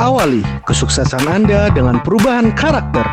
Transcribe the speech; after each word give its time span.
Awali 0.00 0.40
kesuksesan 0.64 1.28
Anda 1.28 1.68
dengan 1.68 2.00
perubahan 2.00 2.56
karakter. 2.56 3.04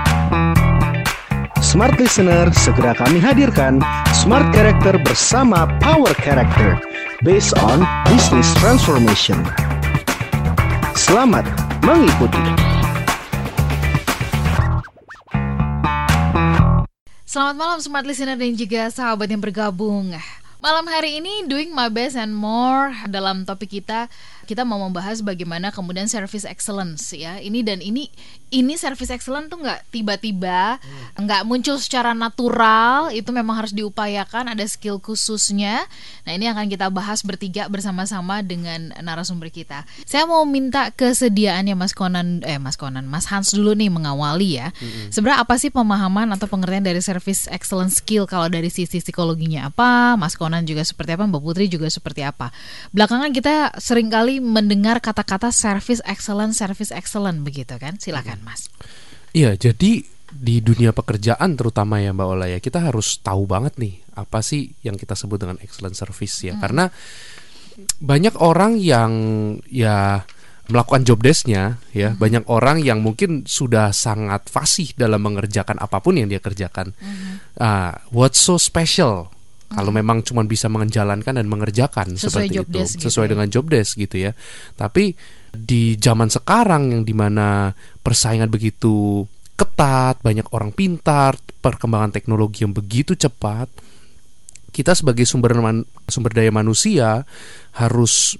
Smart 1.59 1.99
Listener, 1.99 2.47
segera 2.55 2.95
kami 2.95 3.19
hadirkan 3.19 3.83
Smart 4.15 4.55
Character 4.55 4.95
bersama 5.03 5.67
Power 5.83 6.15
Character 6.15 6.79
based 7.27 7.51
on 7.59 7.83
Business 8.07 8.47
Transformation. 8.63 9.35
Selamat 10.95 11.43
mengikuti. 11.83 12.39
Selamat 17.27 17.55
malam 17.59 17.79
Smart 17.83 18.07
Listener 18.07 18.39
dan 18.39 18.55
juga 18.55 18.87
sahabat 18.95 19.27
yang 19.27 19.43
bergabung. 19.43 20.15
Malam 20.57 20.89
hari 20.89 21.21
ini 21.21 21.45
doing 21.45 21.69
my 21.69 21.91
best 21.91 22.17
and 22.17 22.33
more 22.33 22.89
dalam 23.05 23.45
topik 23.45 23.77
kita 23.77 24.09
kita 24.47 24.63
mau 24.63 24.79
membahas 24.79 25.19
bagaimana 25.19 25.75
kemudian 25.75 26.07
service 26.07 26.47
excellence 26.47 27.11
ya. 27.11 27.37
Ini 27.37 27.67
dan 27.67 27.83
ini 27.83 28.07
ini 28.47 28.79
service 28.79 29.11
excellence 29.11 29.51
tuh 29.51 29.59
nggak 29.59 29.91
tiba-tiba 29.91 30.79
nggak 31.19 31.41
hmm. 31.43 31.49
muncul 31.51 31.75
secara 31.75 32.15
natural 32.15 33.11
itu 33.11 33.27
memang 33.35 33.59
harus 33.59 33.75
diupayakan 33.75 34.55
ada 34.55 34.63
skill 34.63 35.03
khususnya. 35.03 35.83
Nah 36.23 36.31
ini 36.31 36.47
akan 36.47 36.71
kita 36.71 36.87
bahas 36.87 37.27
bertiga 37.27 37.67
bersama-sama 37.67 38.39
dengan 38.39 38.95
narasumber 39.03 39.51
kita. 39.51 39.83
Saya 40.07 40.23
mau 40.23 40.47
minta 40.47 40.95
kesediaannya 40.95 41.75
Mas 41.75 41.91
Konan 41.91 42.47
eh 42.47 42.55
Mas 42.55 42.79
Konan 42.79 43.03
Mas 43.03 43.27
Hans 43.27 43.51
dulu 43.51 43.75
nih 43.75 43.91
mengawali 43.91 44.63
ya. 44.63 44.71
Hmm. 44.77 45.11
sebenarnya 45.11 45.43
apa 45.43 45.59
sih 45.59 45.73
pemahaman 45.73 46.31
atau 46.31 46.47
pengertian 46.47 46.87
dari 46.87 47.03
service 47.03 47.51
excellence 47.51 47.99
skill? 47.99 48.23
Kalau 48.23 48.47
dari 48.47 48.71
sisi 48.71 49.03
psikologinya 49.03 49.67
apa? 49.67 50.15
Mas 50.15 50.39
Konan 50.39 50.63
juga 50.63 50.87
seperti 50.87 51.19
apa? 51.19 51.27
Mbak 51.27 51.41
Putri 51.43 51.65
juga 51.67 51.91
seperti 51.91 52.23
apa? 52.23 52.55
Belakangan 52.95 53.35
kita 53.35 53.75
sering 53.81 54.07
kali 54.07 54.36
mendengar 54.39 55.01
kata-kata 55.03 55.49
service 55.53 56.01
excellent, 56.05 56.53
service 56.57 56.93
excellent 56.93 57.41
begitu 57.43 57.75
kan? 57.77 57.97
Silakan, 57.97 58.41
Mas. 58.43 58.71
Iya, 59.35 59.57
jadi 59.57 60.03
di 60.27 60.55
dunia 60.59 60.91
pekerjaan 60.91 61.55
terutama 61.55 62.03
ya 62.03 62.11
Mbak 62.11 62.27
Ola 62.27 62.47
ya, 62.51 62.59
kita 62.59 62.83
harus 62.83 63.23
tahu 63.23 63.47
banget 63.47 63.79
nih 63.79 64.03
apa 64.17 64.43
sih 64.43 64.75
yang 64.83 64.99
kita 64.99 65.15
sebut 65.15 65.39
dengan 65.39 65.57
excellent 65.63 65.95
service 65.95 66.43
ya. 66.43 66.57
Hmm. 66.57 66.61
Karena 66.61 66.85
banyak 68.01 68.35
orang 68.41 68.81
yang 68.81 69.11
ya 69.69 70.25
melakukan 70.67 71.07
job 71.07 71.23
desknya 71.23 71.79
ya 71.95 72.11
hmm. 72.11 72.19
banyak 72.19 72.43
orang 72.51 72.83
yang 72.83 72.99
mungkin 72.99 73.47
sudah 73.47 73.95
sangat 73.95 74.51
fasih 74.51 74.91
dalam 74.99 75.23
mengerjakan 75.23 75.79
apa 75.79 76.03
pun 76.03 76.19
yang 76.19 76.27
dia 76.27 76.43
kerjakan. 76.43 76.91
Hmm. 76.99 77.39
Uh, 77.55 77.93
what's 78.11 78.41
so 78.41 78.59
special 78.59 79.31
kalau 79.67 79.91
hmm. 79.91 79.99
memang 79.99 80.17
cuma 80.23 80.47
bisa 80.47 80.71
menjalankan 80.71 81.35
dan 81.35 81.47
mengerjakan 81.47 82.15
sesuai 82.15 82.47
seperti 82.47 82.63
itu 82.63 82.79
sesuai 83.03 83.27
gitu 83.27 83.27
ya. 83.27 83.31
dengan 83.35 83.47
job 83.51 83.65
desk 83.67 83.91
gitu 83.99 84.15
ya. 84.15 84.31
Tapi 84.79 85.11
di 85.51 85.99
zaman 85.99 86.31
sekarang 86.31 86.95
yang 86.95 87.03
di 87.03 87.11
mana 87.11 87.75
persaingan 87.99 88.47
begitu 88.47 89.27
ketat, 89.57 90.21
banyak 90.21 90.47
orang 90.53 90.71
pintar, 90.71 91.35
perkembangan 91.59 92.13
teknologi 92.13 92.61
yang 92.63 92.71
begitu 92.71 93.17
cepat, 93.17 93.67
kita 94.69 94.93
sebagai 94.93 95.25
sumber 95.25 95.57
man, 95.57 95.81
sumber 96.05 96.31
daya 96.37 96.53
manusia 96.53 97.25
harus 97.73 98.37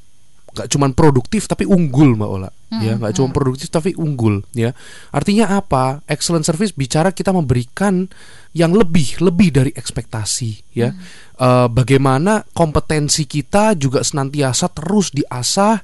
gak 0.58 0.70
cuma 0.74 0.90
produktif 0.90 1.46
tapi 1.46 1.70
unggul 1.70 2.18
mbak 2.18 2.30
Ola 2.30 2.50
hmm, 2.50 2.82
ya 2.82 2.94
nggak 2.98 3.12
hmm. 3.14 3.18
cuma 3.22 3.30
produktif 3.30 3.70
tapi 3.70 3.94
unggul 3.94 4.42
ya 4.58 4.74
artinya 5.14 5.54
apa 5.54 6.02
excellent 6.10 6.50
service 6.50 6.74
bicara 6.74 7.14
kita 7.14 7.30
memberikan 7.30 8.10
yang 8.58 8.74
lebih 8.74 9.22
lebih 9.22 9.54
dari 9.54 9.72
ekspektasi 9.72 10.74
ya 10.74 10.90
hmm. 10.90 11.00
uh, 11.38 11.68
bagaimana 11.70 12.42
kompetensi 12.58 13.30
kita 13.30 13.78
juga 13.78 14.02
senantiasa 14.02 14.74
terus 14.74 15.14
diasah 15.14 15.78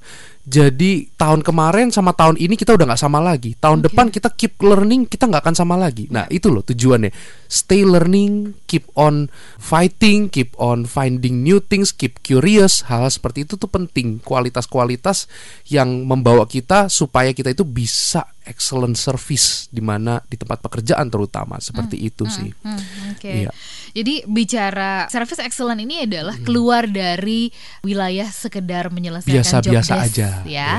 jadi 0.43 1.07
tahun 1.15 1.39
kemarin 1.39 1.87
sama 1.87 2.11
tahun 2.11 2.35
ini 2.35 2.59
kita 2.59 2.75
udah 2.75 2.91
nggak 2.91 2.99
sama 2.99 3.23
lagi. 3.23 3.55
Tahun 3.55 3.79
okay. 3.79 3.87
depan 3.87 4.05
kita 4.11 4.27
keep 4.35 4.59
learning, 4.59 5.07
kita 5.07 5.31
nggak 5.31 5.39
akan 5.39 5.55
sama 5.55 5.79
lagi. 5.79 6.11
Nah 6.11 6.27
itu 6.27 6.51
loh 6.51 6.59
tujuannya. 6.67 7.15
Stay 7.47 7.87
learning, 7.87 8.59
keep 8.67 8.91
on 8.99 9.31
fighting, 9.55 10.27
keep 10.27 10.51
on 10.59 10.83
finding 10.83 11.47
new 11.47 11.63
things, 11.63 11.95
keep 11.95 12.19
curious. 12.27 12.83
Hal, 12.91 13.07
-hal 13.07 13.15
seperti 13.15 13.47
itu 13.47 13.55
tuh 13.55 13.71
penting. 13.71 14.19
Kualitas-kualitas 14.19 15.31
yang 15.71 16.03
membawa 16.03 16.43
kita 16.43 16.91
supaya 16.91 17.31
kita 17.31 17.55
itu 17.55 17.63
bisa 17.63 18.27
excellent 18.45 18.95
service 18.99 19.67
di 19.71 19.79
mana 19.79 20.19
di 20.27 20.35
tempat 20.35 20.59
pekerjaan 20.59 21.07
terutama 21.07 21.59
seperti 21.59 21.99
hmm, 21.99 22.09
itu 22.09 22.23
hmm, 22.23 22.33
sih. 22.33 22.49
Hmm, 22.63 22.81
Okay. 23.13 23.47
Iya. 23.47 23.51
Jadi 23.93 24.25
bicara 24.25 25.07
service 25.07 25.39
excellent 25.39 25.79
ini 25.79 26.03
adalah 26.03 26.35
hmm. 26.35 26.43
keluar 26.43 26.89
dari 26.89 27.53
wilayah 27.85 28.27
sekedar 28.27 28.89
menyelesaikan 28.89 29.37
biasa, 29.37 29.63
job 29.63 29.73
biasa 29.77 29.93
desk 29.93 30.05
aja, 30.11 30.29
ya. 30.43 30.43
ya. 30.49 30.71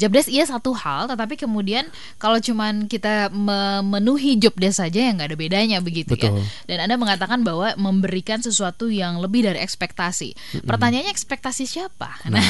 Job 0.00 0.16
desk 0.16 0.30
iya 0.32 0.48
satu 0.48 0.72
hal, 0.72 1.10
tetapi 1.10 1.36
kemudian 1.36 1.84
kalau 2.16 2.40
cuman 2.40 2.88
kita 2.88 3.28
memenuhi 3.34 4.40
job 4.40 4.56
desk 4.56 4.80
saja 4.80 5.10
yang 5.10 5.20
nggak 5.20 5.34
ada 5.34 5.38
bedanya 5.38 5.78
begitu 5.84 6.16
ya. 6.16 6.30
Betul. 6.30 6.40
ya. 6.40 6.72
Dan 6.72 6.78
Anda 6.88 6.96
mengatakan 6.96 7.44
bahwa 7.44 7.74
memberikan 7.76 8.40
sesuatu 8.40 8.88
yang 8.88 9.20
lebih 9.20 9.44
dari 9.44 9.60
ekspektasi. 9.60 10.32
Hmm. 10.56 10.64
Pertanyaannya 10.64 11.12
ekspektasi 11.12 11.68
siapa? 11.68 12.22
Nah. 12.32 12.40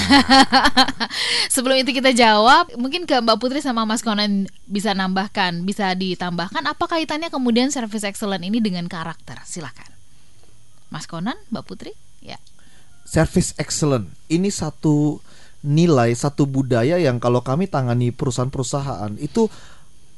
Sebelum 1.55 1.81
itu 1.81 1.91
kita 1.97 2.15
jawab, 2.15 2.71
mungkin 2.79 3.09
ke 3.09 3.19
Mbak 3.19 3.37
Putri 3.41 3.59
sama 3.65 3.83
Mas 3.89 4.05
Konan 4.05 4.47
bisa 4.71 4.95
nambahkan, 4.95 5.67
bisa 5.67 5.91
ditambahkan 5.99 6.63
apa 6.63 6.85
kaitannya 6.87 7.29
kemudian 7.29 7.75
service 7.75 8.07
excellent 8.07 8.47
ini 8.47 8.63
dengan 8.63 8.87
karakter? 8.87 9.43
Silakan. 9.43 9.91
Mas 10.95 11.11
Konan, 11.11 11.35
Mbak 11.51 11.65
Putri? 11.67 11.93
Ya. 12.23 12.39
Service 13.03 13.51
excellent 13.59 14.07
ini 14.31 14.55
satu 14.55 15.19
nilai, 15.67 16.15
satu 16.15 16.47
budaya 16.47 16.97
yang 17.03 17.19
kalau 17.19 17.43
kami 17.43 17.67
tangani 17.67 18.15
perusahaan-perusahaan 18.15 19.19
itu 19.19 19.51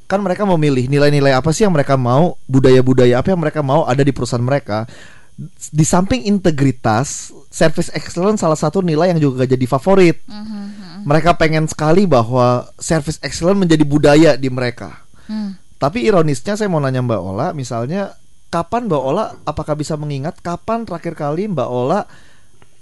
kan 0.05 0.21
mereka 0.21 0.45
memilih 0.45 0.85
nilai-nilai 0.85 1.33
apa 1.33 1.49
sih 1.49 1.65
yang 1.65 1.73
mereka 1.73 1.97
mau, 1.97 2.37
budaya-budaya 2.45 3.19
apa 3.19 3.33
yang 3.33 3.41
mereka 3.41 3.65
mau 3.65 3.89
ada 3.89 4.05
di 4.05 4.13
perusahaan 4.13 4.43
mereka. 4.43 4.85
Di 5.73 5.85
samping 5.85 6.29
integritas, 6.29 7.33
service 7.49 7.89
excellent 7.93 8.37
salah 8.37 8.57
satu 8.57 8.85
nilai 8.85 9.13
yang 9.15 9.21
juga 9.21 9.49
jadi 9.49 9.65
favorit. 9.65 10.21
Uh 10.29 10.35
-huh 10.37 10.83
mereka 11.03 11.35
pengen 11.35 11.67
sekali 11.67 12.07
bahwa 12.07 12.71
service 12.79 13.19
excellent 13.19 13.59
menjadi 13.59 13.83
budaya 13.83 14.31
di 14.39 14.47
mereka. 14.47 15.03
Hmm. 15.27 15.59
Tapi 15.75 16.07
ironisnya 16.07 16.55
saya 16.55 16.71
mau 16.71 16.79
nanya 16.79 17.03
Mbak 17.03 17.21
Ola, 17.21 17.47
misalnya 17.51 18.15
kapan 18.47 18.87
Mbak 18.87 19.03
Ola 19.03 19.35
apakah 19.43 19.75
bisa 19.75 19.99
mengingat 19.99 20.39
kapan 20.39 20.87
terakhir 20.87 21.19
kali 21.19 21.51
Mbak 21.51 21.69
Ola 21.69 22.07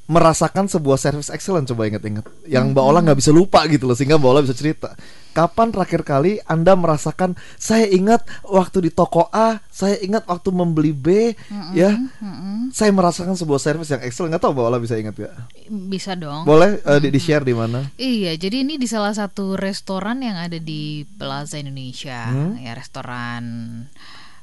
merasakan 0.10 0.68
sebuah 0.68 0.98
service 0.98 1.30
excellent 1.30 1.70
coba 1.70 1.88
ingat-ingat. 1.88 2.26
Yang 2.44 2.74
Mbak 2.74 2.84
Ola 2.84 3.00
nggak 3.00 3.20
bisa 3.22 3.32
lupa 3.32 3.64
gitu 3.70 3.86
loh 3.86 3.96
sehingga 3.96 4.18
Mbak 4.18 4.32
Ola 4.34 4.42
bisa 4.44 4.58
cerita. 4.58 4.98
Kapan 5.32 5.72
terakhir 5.72 6.04
kali 6.04 6.44
Anda 6.44 6.76
merasakan 6.76 7.40
saya 7.56 7.88
ingat 7.88 8.28
waktu 8.44 8.84
di 8.84 8.92
toko 8.92 9.32
A 9.32 9.64
saya 9.72 9.96
ingat 10.04 10.28
waktu 10.28 10.52
membeli 10.52 10.92
B 10.92 11.32
mm-hmm, 11.32 11.72
ya? 11.72 11.96
mm-hmm. 11.96 12.76
saya 12.76 12.92
merasakan 12.92 13.40
sebuah 13.40 13.62
service 13.64 13.88
yang 13.96 14.04
excellent. 14.04 14.36
Nggak 14.36 14.44
tahu 14.44 14.52
Mbak 14.52 14.66
Ola 14.68 14.78
bisa 14.84 15.00
ingat 15.00 15.16
ya 15.16 15.32
bisa 15.72 16.20
dong. 16.20 16.44
Boleh 16.44 16.84
uh, 16.84 17.00
di, 17.00 17.08
di 17.08 17.20
share 17.22 17.48
di 17.48 17.56
mana? 17.56 17.80
Iya 17.96 18.36
jadi 18.36 18.68
ini 18.68 18.76
di 18.76 18.92
salah 18.92 19.16
satu 19.16 19.56
restoran 19.56 20.20
yang 20.20 20.36
ada 20.36 20.60
di 20.60 21.08
Plaza 21.16 21.56
Indonesia. 21.56 22.28
Hmm? 22.28 22.60
ya 22.60 22.76
restoran 22.76 23.44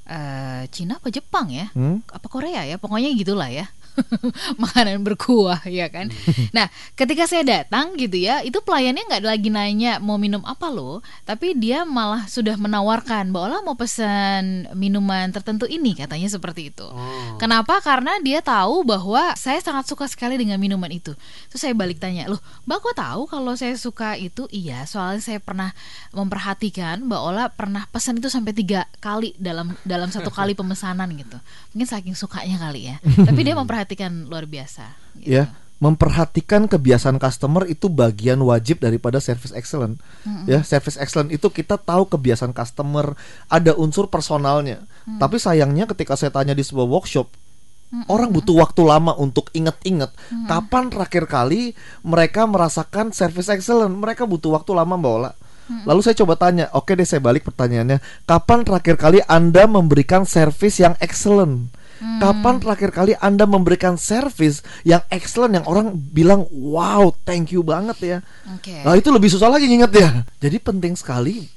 uh, 0.09 0.63
Cina 0.73 0.97
apa 0.97 1.13
Jepang 1.13 1.53
ya? 1.53 1.69
Hmm? 1.77 2.01
apa 2.09 2.27
Korea 2.33 2.65
ya? 2.65 2.81
Pokoknya 2.81 3.13
gitulah 3.13 3.53
ya 3.53 3.69
makanan 4.63 5.03
berkuah 5.03 5.63
ya 5.67 5.91
kan. 5.91 6.09
nah, 6.55 6.71
ketika 6.95 7.27
saya 7.27 7.45
datang 7.45 7.99
gitu 7.99 8.17
ya, 8.19 8.41
itu 8.47 8.59
pelayannya 8.63 9.05
nggak 9.09 9.25
lagi 9.25 9.49
nanya 9.51 9.99
mau 9.99 10.17
minum 10.17 10.43
apa 10.47 10.71
loh, 10.71 11.03
tapi 11.27 11.55
dia 11.59 11.83
malah 11.83 12.27
sudah 12.31 12.55
menawarkan, 12.57 13.31
Ola 13.39 13.63
mau 13.63 13.79
pesan 13.79 14.67
minuman 14.75 15.31
tertentu 15.31 15.65
ini 15.71 15.95
katanya 15.95 16.27
seperti 16.27 16.75
itu. 16.75 16.87
Oh. 16.87 17.39
Kenapa? 17.39 17.79
Karena 17.79 18.19
dia 18.19 18.43
tahu 18.43 18.83
bahwa 18.83 19.39
saya 19.39 19.63
sangat 19.63 19.87
suka 19.87 20.11
sekali 20.11 20.35
dengan 20.35 20.59
minuman 20.59 20.91
itu. 20.91 21.15
Terus 21.49 21.61
saya 21.63 21.75
balik 21.75 22.03
tanya, 22.03 22.27
loh, 22.27 22.43
Mbak 22.67 22.79
kok 22.83 22.97
tahu 22.99 23.23
kalau 23.31 23.55
saya 23.55 23.79
suka 23.79 24.19
itu? 24.19 24.51
Iya, 24.51 24.85
soalnya 24.91 25.23
saya 25.23 25.39
pernah 25.39 25.71
memperhatikan 26.11 27.07
Mbak 27.07 27.21
Ola 27.23 27.45
pernah 27.55 27.87
pesan 27.89 28.19
itu 28.19 28.27
sampai 28.27 28.51
tiga 28.53 28.91
kali 28.99 29.39
dalam 29.39 29.79
dalam 29.87 30.11
satu 30.11 30.35
kali 30.35 30.53
pemesanan 30.59 31.09
gitu. 31.15 31.39
Mungkin 31.73 31.89
saking 31.89 32.15
sukanya 32.19 32.59
kali 32.59 32.91
ya. 32.93 32.97
Tapi 33.29 33.41
dia 33.47 33.55
memperhatikan 33.55 33.88
memperhatikan 33.89 34.29
luar 34.29 34.45
biasa. 34.45 34.85
Gitu. 35.17 35.33
Ya, 35.33 35.45
memperhatikan 35.81 36.69
kebiasaan 36.69 37.17
customer 37.17 37.65
itu 37.65 37.89
bagian 37.89 38.37
wajib 38.45 38.85
daripada 38.85 39.17
service 39.17 39.57
excellent. 39.57 39.97
Mm-hmm. 40.29 40.45
Ya, 40.45 40.61
service 40.61 41.01
excellent 41.01 41.33
itu 41.33 41.49
kita 41.49 41.81
tahu 41.81 42.05
kebiasaan 42.05 42.53
customer, 42.53 43.17
ada 43.49 43.73
unsur 43.81 44.13
personalnya. 44.13 44.85
Mm-hmm. 44.85 45.19
Tapi 45.25 45.37
sayangnya 45.41 45.89
ketika 45.89 46.21
saya 46.21 46.29
tanya 46.29 46.53
di 46.53 46.61
sebuah 46.61 46.85
workshop, 46.85 47.33
mm-hmm. 47.33 48.13
orang 48.13 48.29
butuh 48.29 48.61
waktu 48.61 48.83
lama 48.85 49.17
untuk 49.17 49.49
inget-inget 49.57 50.13
mm-hmm. 50.13 50.47
kapan 50.53 50.93
terakhir 50.93 51.25
kali 51.25 51.73
mereka 52.05 52.45
merasakan 52.45 53.17
service 53.17 53.49
excellent. 53.49 53.97
Mereka 53.97 54.29
butuh 54.29 54.53
waktu 54.53 54.77
lama, 54.77 55.01
Mbak 55.01 55.15
Ola. 55.17 55.33
Lalu 55.69 56.01
saya 56.01 56.17
coba 56.17 56.41
tanya, 56.41 56.73
oke 56.73 56.97
deh 56.97 57.05
saya 57.05 57.21
balik 57.21 57.45
pertanyaannya, 57.45 58.01
kapan 58.25 58.65
terakhir 58.65 58.97
kali 58.97 59.21
Anda 59.29 59.69
memberikan 59.69 60.25
service 60.25 60.81
yang 60.81 60.97
excellent? 60.97 61.69
Kapan 61.99 62.63
terakhir 62.63 62.91
kali 62.95 63.13
Anda 63.19 63.43
memberikan 63.45 63.99
service 63.99 64.63
yang 64.87 65.03
excellent 65.11 65.59
yang 65.59 65.67
orang 65.67 65.95
bilang 65.95 66.47
wow, 66.55 67.11
thank 67.27 67.51
you 67.51 67.67
banget 67.67 67.99
ya. 67.99 68.19
Oke. 68.55 68.87
Nah, 68.87 68.95
itu 68.95 69.11
lebih 69.11 69.27
susah 69.31 69.51
lagi 69.51 69.67
ingat 69.67 69.91
ya. 69.95 70.11
Jadi 70.39 70.57
penting 70.63 70.95
sekali 70.95 71.51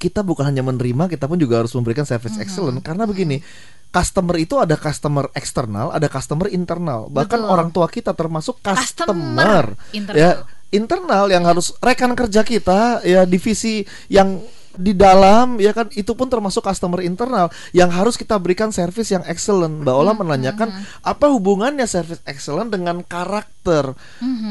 kita 0.00 0.20
bukan 0.20 0.44
hanya 0.52 0.60
menerima, 0.60 1.08
kita 1.08 1.24
pun 1.24 1.40
juga 1.40 1.64
harus 1.64 1.72
memberikan 1.72 2.04
service 2.04 2.36
excellent 2.36 2.80
karena 2.84 3.08
begini, 3.08 3.40
customer 3.88 4.36
itu 4.36 4.58
ada 4.60 4.74
customer 4.76 5.30
eksternal, 5.32 5.94
ada 5.94 6.10
customer 6.10 6.50
internal. 6.50 7.08
Bahkan 7.08 7.40
Betul. 7.40 7.52
orang 7.52 7.68
tua 7.70 7.86
kita 7.88 8.12
termasuk 8.12 8.60
Customer 8.60 8.82
customer, 8.82 9.64
internal. 9.96 10.20
ya 10.20 10.30
internal 10.74 11.24
yang 11.30 11.46
harus 11.46 11.70
rekan 11.78 12.18
kerja 12.18 12.42
kita 12.42 13.06
ya 13.06 13.22
divisi 13.22 13.86
yang 14.10 14.42
di 14.74 14.92
dalam 14.92 15.62
ya 15.62 15.70
kan 15.70 15.86
itu 15.94 16.12
pun 16.14 16.26
termasuk 16.26 16.66
customer 16.66 17.00
internal 17.04 17.50
yang 17.70 17.90
harus 17.90 18.18
kita 18.18 18.34
berikan 18.38 18.74
service 18.74 19.10
yang 19.14 19.22
excellent. 19.26 19.82
Mbak 19.82 19.94
Ola 19.94 20.12
menanyakan 20.14 20.68
apa 21.02 21.26
hubungannya 21.30 21.86
service 21.86 22.22
excellent 22.26 22.74
dengan 22.74 23.02
karakter. 23.06 23.94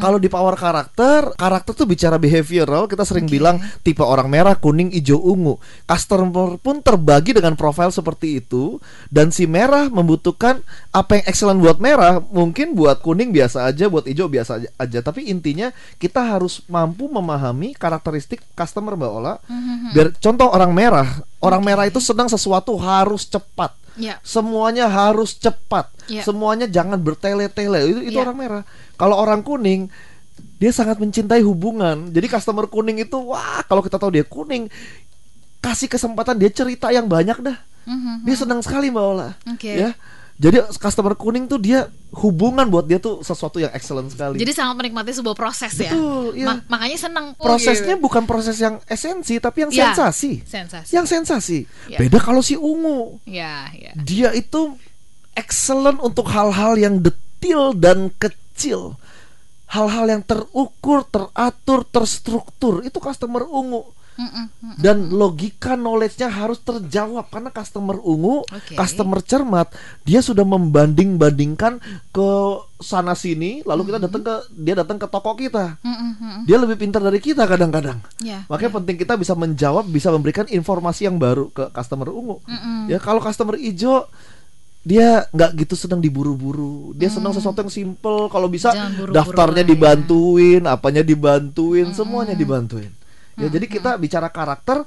Kalau 0.02 0.18
di 0.18 0.26
power 0.26 0.58
karakter, 0.58 1.38
karakter 1.38 1.74
tuh 1.78 1.86
bicara 1.86 2.18
behavioral, 2.18 2.90
kita 2.90 3.06
sering 3.06 3.30
bilang 3.30 3.62
tipe 3.86 4.02
orang 4.02 4.26
merah, 4.26 4.58
kuning, 4.58 4.90
hijau, 4.90 5.22
ungu. 5.22 5.62
Customer 5.86 6.58
pun 6.58 6.82
terbagi 6.82 7.38
dengan 7.38 7.54
profil 7.54 7.94
seperti 7.94 8.42
itu 8.42 8.82
dan 9.14 9.30
si 9.30 9.46
merah 9.46 9.86
membutuhkan 9.94 10.66
apa 10.90 11.22
yang 11.22 11.26
excellent 11.30 11.60
buat 11.62 11.78
merah, 11.78 12.22
mungkin 12.22 12.74
buat 12.74 13.06
kuning 13.06 13.30
biasa 13.30 13.70
aja, 13.70 13.86
buat 13.86 14.10
hijau 14.10 14.26
biasa 14.30 14.62
aja, 14.62 14.70
aja. 14.82 15.00
Tapi 15.06 15.30
intinya 15.30 15.70
kita 16.02 16.22
harus 16.26 16.66
mampu 16.66 17.06
memahami 17.06 17.78
karakteristik 17.78 18.42
customer 18.58 18.98
Mbak 18.98 19.12
Ola. 19.14 19.38
Biar 19.94 20.13
contoh 20.20 20.48
orang 20.50 20.72
merah, 20.74 21.08
orang 21.40 21.62
merah 21.64 21.86
itu 21.88 21.98
sedang 22.02 22.28
sesuatu 22.28 22.76
harus 22.78 23.26
cepat. 23.26 23.74
Ya. 23.94 24.18
Semuanya 24.26 24.90
harus 24.90 25.38
cepat. 25.38 25.90
Ya. 26.10 26.26
Semuanya 26.26 26.66
jangan 26.66 26.98
bertele-tele. 26.98 27.82
Itu 27.86 28.00
itu 28.10 28.18
Ya. 28.18 28.26
orang 28.26 28.38
merah. 28.38 28.64
Kalau 28.98 29.16
orang 29.18 29.46
kuning 29.46 29.90
dia 30.58 30.72
sangat 30.74 30.98
mencintai 30.98 31.46
hubungan. 31.46 32.10
Jadi 32.10 32.26
customer 32.26 32.66
kuning 32.66 33.06
itu 33.06 33.18
wah, 33.22 33.62
kalau 33.70 33.86
kita 33.86 34.02
tahu 34.02 34.12
dia 34.18 34.26
kuning 34.26 34.66
kasih 35.62 35.88
kesempatan 35.88 36.36
dia 36.36 36.50
cerita 36.50 36.90
yang 36.90 37.06
banyak 37.06 37.38
dah. 37.40 37.58
Mhm. 37.86 38.28
Dia 38.28 38.36
senang 38.36 38.60
sekali 38.66 38.90
Mbak 38.90 39.06
Ola. 39.06 39.30
Oke. 39.54 39.72
Ya. 39.72 39.92
Jadi 40.44 40.60
customer 40.76 41.16
kuning 41.16 41.48
tuh 41.48 41.56
dia 41.56 41.88
hubungan 42.20 42.68
buat 42.68 42.84
dia 42.84 43.00
tuh 43.00 43.24
sesuatu 43.24 43.64
yang 43.64 43.72
excellent 43.72 44.12
sekali. 44.12 44.36
Jadi 44.36 44.52
sangat 44.52 44.76
menikmati 44.76 45.16
sebuah 45.16 45.40
proses 45.40 45.72
ya. 45.80 45.96
Betul, 45.96 46.36
iya. 46.36 46.48
Ma- 46.52 46.64
makanya 46.68 47.00
senang. 47.00 47.26
Oh, 47.40 47.48
prosesnya 47.48 47.96
gitu. 47.96 48.04
bukan 48.04 48.28
proses 48.28 48.60
yang 48.60 48.76
esensi 48.92 49.40
tapi 49.40 49.64
yang 49.64 49.72
Ya, 49.72 49.96
sensasi. 49.96 50.44
Sensasi. 50.44 50.92
Yang 50.92 51.06
sensasi. 51.16 51.60
Ya. 51.88 51.96
Beda 52.04 52.20
kalau 52.20 52.44
si 52.44 52.60
ungu. 52.60 53.24
Ya, 53.24 53.72
ya. 53.72 53.96
Dia 53.96 54.36
itu 54.36 54.76
excellent 55.32 56.04
untuk 56.04 56.28
hal-hal 56.28 56.76
yang 56.76 57.00
detil 57.00 57.72
dan 57.80 58.12
kecil. 58.20 59.00
Hal-hal 59.72 60.12
yang 60.12 60.22
terukur, 60.28 61.08
teratur, 61.08 61.88
terstruktur. 61.88 62.84
Itu 62.84 63.00
customer 63.00 63.48
ungu. 63.48 63.88
Mm-mm, 64.14 64.46
mm. 64.62 64.76
Dan 64.78 65.10
logika 65.10 65.74
knowledge-nya 65.74 66.30
harus 66.30 66.62
terjawab 66.62 67.30
karena 67.34 67.50
customer 67.50 67.98
ungu, 67.98 68.46
Oke. 68.46 68.78
customer 68.78 69.20
cermat, 69.26 69.74
dia 70.06 70.22
sudah 70.22 70.46
membanding-bandingkan 70.46 71.82
ke 72.14 72.32
sana 72.78 73.18
sini, 73.18 73.66
lalu 73.66 73.90
kita 73.90 73.98
datang 74.04 74.22
ke 74.22 74.36
dia 74.54 74.76
datang 74.78 74.98
ke 75.02 75.08
toko 75.10 75.34
kita. 75.34 75.82
Dia 76.46 76.58
lebih 76.60 76.78
pintar 76.78 77.02
dari 77.02 77.18
kita 77.18 77.48
kadang-kadang. 77.48 78.04
Ya. 78.22 78.46
Makanya 78.52 78.84
penting 78.84 79.02
kita 79.02 79.18
bisa 79.18 79.34
menjawab, 79.34 79.88
bisa 79.90 80.12
memberikan 80.14 80.46
informasi 80.46 81.10
yang 81.10 81.18
baru 81.18 81.50
ke 81.50 81.72
customer 81.74 82.12
ungu. 82.12 82.38
Ya 82.92 83.00
kalau 83.02 83.24
customer 83.24 83.56
hijau 83.58 84.06
dia 84.84 85.32
nggak 85.32 85.64
gitu 85.64 85.80
sedang 85.80 86.04
diburu-buru. 86.04 86.92
Dia 87.00 87.08
senang 87.08 87.32
sesuatu 87.32 87.64
yang 87.64 87.72
simple. 87.72 88.28
Kalau 88.28 88.52
bisa 88.52 88.76
Hmm. 88.76 88.78
Jangan 88.78 88.94
buru-buru 89.00 89.16
daftarnya 89.16 89.64
ya. 89.64 89.70
dibantuin, 89.72 90.62
apanya 90.68 91.04
dibantuin, 91.08 91.88
semuanya 91.96 92.36
dibantuin. 92.36 92.92
Ya 93.36 93.50
jadi 93.50 93.66
Hmm. 93.66 93.74
kita 93.80 93.92
bicara 93.98 94.30
karakter 94.30 94.86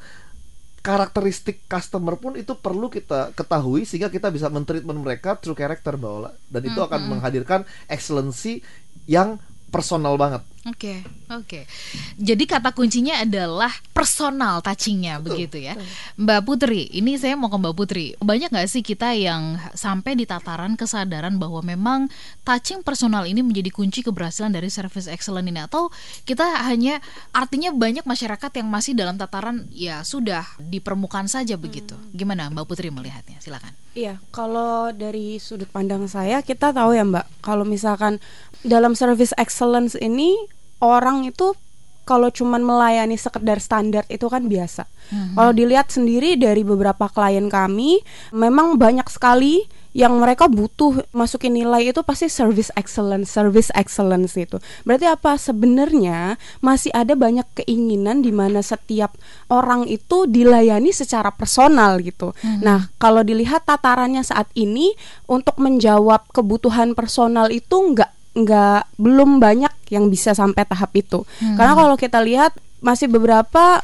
karakteristik 0.81 1.67
customer 1.67 2.15
pun 2.15 2.39
itu 2.39 2.55
perlu 2.55 2.87
kita 2.87 3.35
ketahui 3.35 3.83
sehingga 3.83 4.07
kita 4.07 4.31
bisa 4.31 4.47
mentreatment 4.47 5.03
mereka 5.03 5.35
true 5.35 5.59
character 5.59 5.99
Mbak 5.99 6.13
Ola 6.15 6.31
dan 6.47 6.63
itu 6.63 6.79
Hmm, 6.79 6.87
akan 6.87 7.01
menghadirkan 7.11 7.67
excellency 7.91 8.63
yang 9.11 9.43
personal 9.75 10.15
banget. 10.15 10.47
Oke, 10.67 11.07
oke. 11.31 11.63
Jadi 12.19 12.43
kata 12.43 12.75
kuncinya 12.75 13.23
adalah 13.23 13.71
personal 13.95 14.59
touchingnya 14.67 15.23
begitu 15.23 15.63
ya, 15.63 15.79
Mbak 16.19 16.41
Putri. 16.43 16.91
Ini 16.91 17.15
saya 17.23 17.39
mau 17.39 17.47
ke 17.47 17.55
Mbak 17.55 17.75
Putri. 17.79 18.19
Banyak 18.19 18.51
nggak 18.51 18.67
sih 18.67 18.83
kita 18.83 19.15
yang 19.15 19.63
sampai 19.79 20.19
di 20.19 20.27
tataran 20.27 20.75
kesadaran 20.75 21.39
bahwa 21.39 21.63
memang 21.63 22.11
touching 22.43 22.83
personal 22.83 23.31
ini 23.31 23.47
menjadi 23.47 23.71
kunci 23.71 24.03
keberhasilan 24.03 24.51
dari 24.51 24.67
service 24.67 25.07
excellent 25.07 25.47
ini, 25.47 25.63
atau 25.63 25.87
kita 26.27 26.67
hanya 26.67 26.99
artinya 27.31 27.71
banyak 27.71 28.03
masyarakat 28.03 28.51
yang 28.59 28.67
masih 28.67 28.99
dalam 28.99 29.15
tataran 29.15 29.71
ya 29.71 30.03
sudah 30.03 30.51
di 30.59 30.83
permukaan 30.83 31.31
saja 31.31 31.55
begitu. 31.55 31.95
Gimana 32.11 32.51
Mbak 32.51 32.67
Putri 32.67 32.91
melihatnya? 32.91 33.39
Silakan. 33.39 33.71
Iya, 33.95 34.19
kalau 34.35 34.91
dari 34.91 35.39
sudut 35.39 35.71
pandang 35.71 36.11
saya 36.11 36.43
kita 36.43 36.75
tahu 36.75 36.91
ya 36.93 37.07
Mbak, 37.07 37.41
kalau 37.41 37.63
misalkan 37.63 38.19
dalam 38.67 38.99
service 38.99 39.31
excellence 39.39 39.95
ini 39.97 40.35
orang 40.81 41.29
itu 41.29 41.55
kalau 42.07 42.31
cuman 42.31 42.63
melayani 42.63 43.19
sekedar 43.19 43.59
standar 43.59 44.07
itu 44.07 44.31
kan 44.31 44.47
biasa. 44.47 44.87
Kalau 45.35 45.53
dilihat 45.55 45.91
sendiri 45.91 46.39
dari 46.39 46.63
beberapa 46.63 47.11
klien 47.11 47.51
kami, 47.51 47.99
memang 48.31 48.79
banyak 48.79 49.07
sekali 49.11 49.67
yang 49.97 50.21
mereka 50.21 50.45
butuh 50.45 51.09
masukin 51.17 51.57
nilai 51.57 51.89
itu 51.89 52.05
pasti 52.05 52.29
service 52.29 52.69
excellence, 52.77 53.33
service 53.33 53.73
excellence 53.73 54.37
itu. 54.37 54.61
Berarti 54.85 55.09
apa? 55.09 55.41
Sebenarnya 55.41 56.37
masih 56.61 56.93
ada 56.93 57.17
banyak 57.17 57.49
keinginan 57.59 58.21
di 58.21 58.29
mana 58.29 58.61
setiap 58.61 59.17
orang 59.49 59.89
itu 59.89 60.29
dilayani 60.29 60.93
secara 60.93 61.33
personal 61.33 61.99
gitu. 62.05 62.37
Nah, 62.61 62.93
kalau 63.01 63.25
dilihat 63.25 63.65
tatarannya 63.65 64.21
saat 64.21 64.47
ini 64.53 64.93
untuk 65.27 65.57
menjawab 65.59 66.29
kebutuhan 66.29 66.93
personal 66.93 67.49
itu 67.49 67.75
nggak 67.75 68.13
nggak 68.37 69.01
belum 69.01 69.41
banyak 69.41 69.73
yang 69.91 70.11
bisa 70.11 70.35
sampai 70.35 70.67
tahap 70.67 70.91
itu. 70.95 71.23
Karena 71.59 71.75
kalau 71.75 71.97
kita 71.99 72.21
lihat 72.23 72.55
masih 72.81 73.09
beberapa 73.09 73.81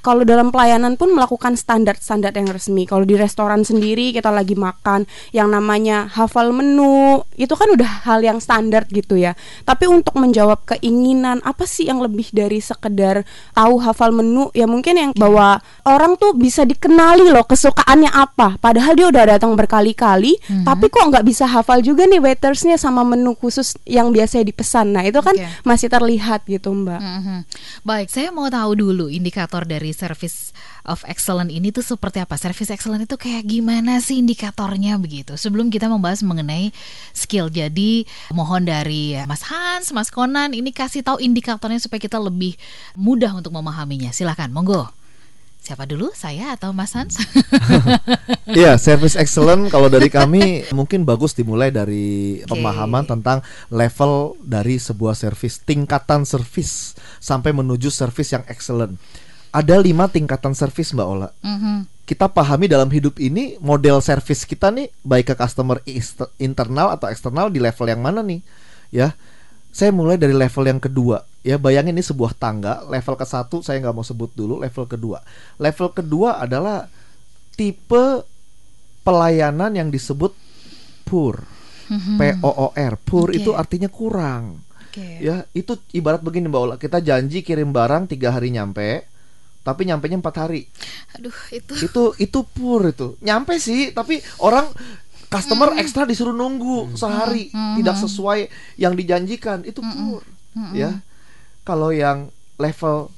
kalau 0.00 0.24
dalam 0.24 0.48
pelayanan 0.52 0.96
pun 0.96 1.12
melakukan 1.12 1.56
standar-standar 1.56 2.32
yang 2.32 2.48
resmi. 2.48 2.88
Kalau 2.88 3.04
di 3.04 3.16
restoran 3.16 3.62
sendiri 3.64 4.12
kita 4.16 4.32
lagi 4.32 4.56
makan 4.56 5.04
yang 5.30 5.52
namanya 5.52 6.08
hafal 6.08 6.52
menu, 6.52 7.20
itu 7.36 7.52
kan 7.56 7.68
udah 7.72 8.08
hal 8.08 8.24
yang 8.24 8.40
standar 8.40 8.88
gitu 8.88 9.16
ya. 9.16 9.36
Tapi 9.64 9.86
untuk 9.86 10.16
menjawab 10.16 10.64
keinginan 10.76 11.44
apa 11.44 11.64
sih 11.68 11.88
yang 11.88 12.00
lebih 12.00 12.32
dari 12.32 12.58
sekedar 12.58 13.22
tahu 13.52 13.80
hafal 13.84 14.12
menu, 14.12 14.48
ya 14.56 14.64
mungkin 14.64 14.96
yang 14.96 15.10
bahwa 15.14 15.60
orang 15.84 16.16
tuh 16.16 16.32
bisa 16.36 16.64
dikenali 16.64 17.28
loh 17.28 17.44
kesukaannya 17.44 18.10
apa. 18.10 18.56
Padahal 18.58 18.96
dia 18.96 19.06
udah 19.08 19.24
datang 19.36 19.52
berkali-kali, 19.54 20.40
tapi 20.64 20.86
kok 20.88 21.04
nggak 21.06 21.24
bisa 21.26 21.44
hafal 21.44 21.84
juga 21.84 22.08
nih 22.08 22.20
waitersnya 22.20 22.80
sama 22.80 23.04
menu 23.04 23.36
khusus 23.36 23.76
yang 23.84 24.10
biasa 24.10 24.40
dipesan. 24.42 24.96
Nah 24.96 25.04
itu 25.04 25.20
kan 25.20 25.36
Oke. 25.36 25.46
masih 25.66 25.88
terlihat 25.92 26.46
gitu 26.48 26.72
mbak. 26.72 27.00
Mhm. 27.00 27.38
Baik, 27.84 28.08
saya 28.08 28.28
mau 28.32 28.48
tahu 28.48 28.72
dulu 28.76 29.06
indikator 29.10 29.66
dari 29.66 29.89
service 29.92 30.54
of 30.86 31.02
excellent 31.06 31.52
ini 31.52 31.70
tuh 31.70 31.84
seperti 31.84 32.22
apa? 32.22 32.38
Service 32.40 32.70
excellent 32.70 33.04
itu 33.04 33.16
kayak 33.16 33.46
gimana 33.46 33.98
sih 33.98 34.18
indikatornya 34.18 34.96
begitu? 34.96 35.36
Sebelum 35.36 35.68
kita 35.68 35.90
membahas 35.90 36.24
mengenai 36.24 36.72
skill, 37.12 37.52
jadi 37.52 38.04
mohon 38.32 38.66
dari 38.66 39.18
Mas 39.24 39.44
Hans, 39.46 39.92
Mas 39.94 40.08
Konan, 40.08 40.56
ini 40.56 40.70
kasih 40.70 41.04
tahu 41.04 41.20
indikatornya 41.20 41.78
supaya 41.82 42.00
kita 42.00 42.18
lebih 42.18 42.56
mudah 42.96 43.34
untuk 43.36 43.54
memahaminya. 43.54 44.10
Silakan, 44.10 44.50
monggo. 44.50 45.00
Siapa 45.60 45.84
dulu? 45.84 46.08
Saya 46.16 46.56
atau 46.56 46.72
Mas 46.72 46.96
Hans? 46.96 47.20
Iya, 48.50 48.74
service 48.82 49.14
excellent 49.14 49.70
kalau 49.70 49.86
dari 49.86 50.10
kami 50.10 50.66
mungkin 50.74 51.06
bagus 51.06 51.38
dimulai 51.38 51.70
dari 51.70 52.42
Oke. 52.42 52.58
pemahaman 52.58 53.06
tentang 53.06 53.46
level 53.70 54.34
dari 54.42 54.74
sebuah 54.74 55.14
service, 55.14 55.62
tingkatan 55.62 56.26
service 56.26 56.98
sampai 57.22 57.54
menuju 57.54 57.86
service 57.94 58.34
yang 58.34 58.42
excellent. 58.50 58.98
Ada 59.50 59.82
lima 59.82 60.06
tingkatan 60.06 60.54
service 60.54 60.94
Mbak 60.94 61.08
Ola. 61.10 61.28
Mhm. 61.42 61.86
Kita 62.06 62.26
pahami 62.26 62.66
dalam 62.66 62.90
hidup 62.90 63.22
ini 63.22 63.54
model 63.62 64.02
service 64.02 64.42
kita 64.42 64.74
nih 64.74 64.90
baik 65.06 65.30
ke 65.30 65.34
customer 65.38 65.78
internal 66.42 66.90
atau 66.90 67.06
eksternal 67.06 67.54
di 67.54 67.62
level 67.62 67.86
yang 67.86 68.02
mana 68.02 68.18
nih? 68.18 68.42
Ya, 68.90 69.14
saya 69.70 69.94
mulai 69.94 70.18
dari 70.18 70.34
level 70.34 70.66
yang 70.66 70.82
kedua. 70.82 71.22
Ya, 71.46 71.54
bayangin 71.54 71.94
ini 71.94 72.02
sebuah 72.02 72.34
tangga. 72.34 72.82
Level 72.90 73.14
ke 73.14 73.26
satu 73.26 73.62
saya 73.62 73.78
nggak 73.78 73.94
mau 73.94 74.02
sebut 74.02 74.30
dulu. 74.34 74.58
Level 74.58 74.90
kedua. 74.90 75.22
Level 75.62 75.88
kedua 75.94 76.42
adalah 76.42 76.90
tipe 77.54 78.26
pelayanan 79.06 79.72
yang 79.78 79.88
disebut 79.88 80.34
poor. 81.06 81.46
P 81.90 82.22
O 82.46 82.50
O 82.50 82.66
R. 82.74 82.94
Poor 83.02 83.34
Oke. 83.34 83.38
itu 83.42 83.50
artinya 83.54 83.90
kurang. 83.90 84.62
Oke. 84.90 85.22
Ya, 85.22 85.46
itu 85.54 85.74
ibarat 85.94 86.22
begini 86.22 86.46
Mbak 86.50 86.62
Ola. 86.62 86.74
Kita 86.78 86.98
janji 87.02 87.42
kirim 87.42 87.70
barang 87.74 88.10
tiga 88.10 88.30
hari 88.34 88.54
nyampe, 88.54 89.06
tapi 89.60 89.84
nyampenya 89.88 90.18
empat 90.18 90.34
hari. 90.46 90.66
Aduh, 91.16 91.34
itu. 91.52 91.72
Itu 91.84 92.02
itu 92.16 92.38
pur 92.44 92.88
itu. 92.88 93.16
Nyampe 93.20 93.60
sih 93.60 93.92
tapi 93.92 94.20
orang 94.40 94.68
customer 95.30 95.76
ekstra 95.78 96.08
disuruh 96.08 96.34
nunggu 96.34 96.96
sehari. 96.96 97.52
Tidak 97.52 97.96
sesuai 97.96 98.48
yang 98.80 98.96
dijanjikan. 98.96 99.62
Itu 99.68 99.84
poor 99.84 100.24
ya. 100.72 101.00
Kalau 101.62 101.92
yang 101.92 102.32
level 102.56 103.12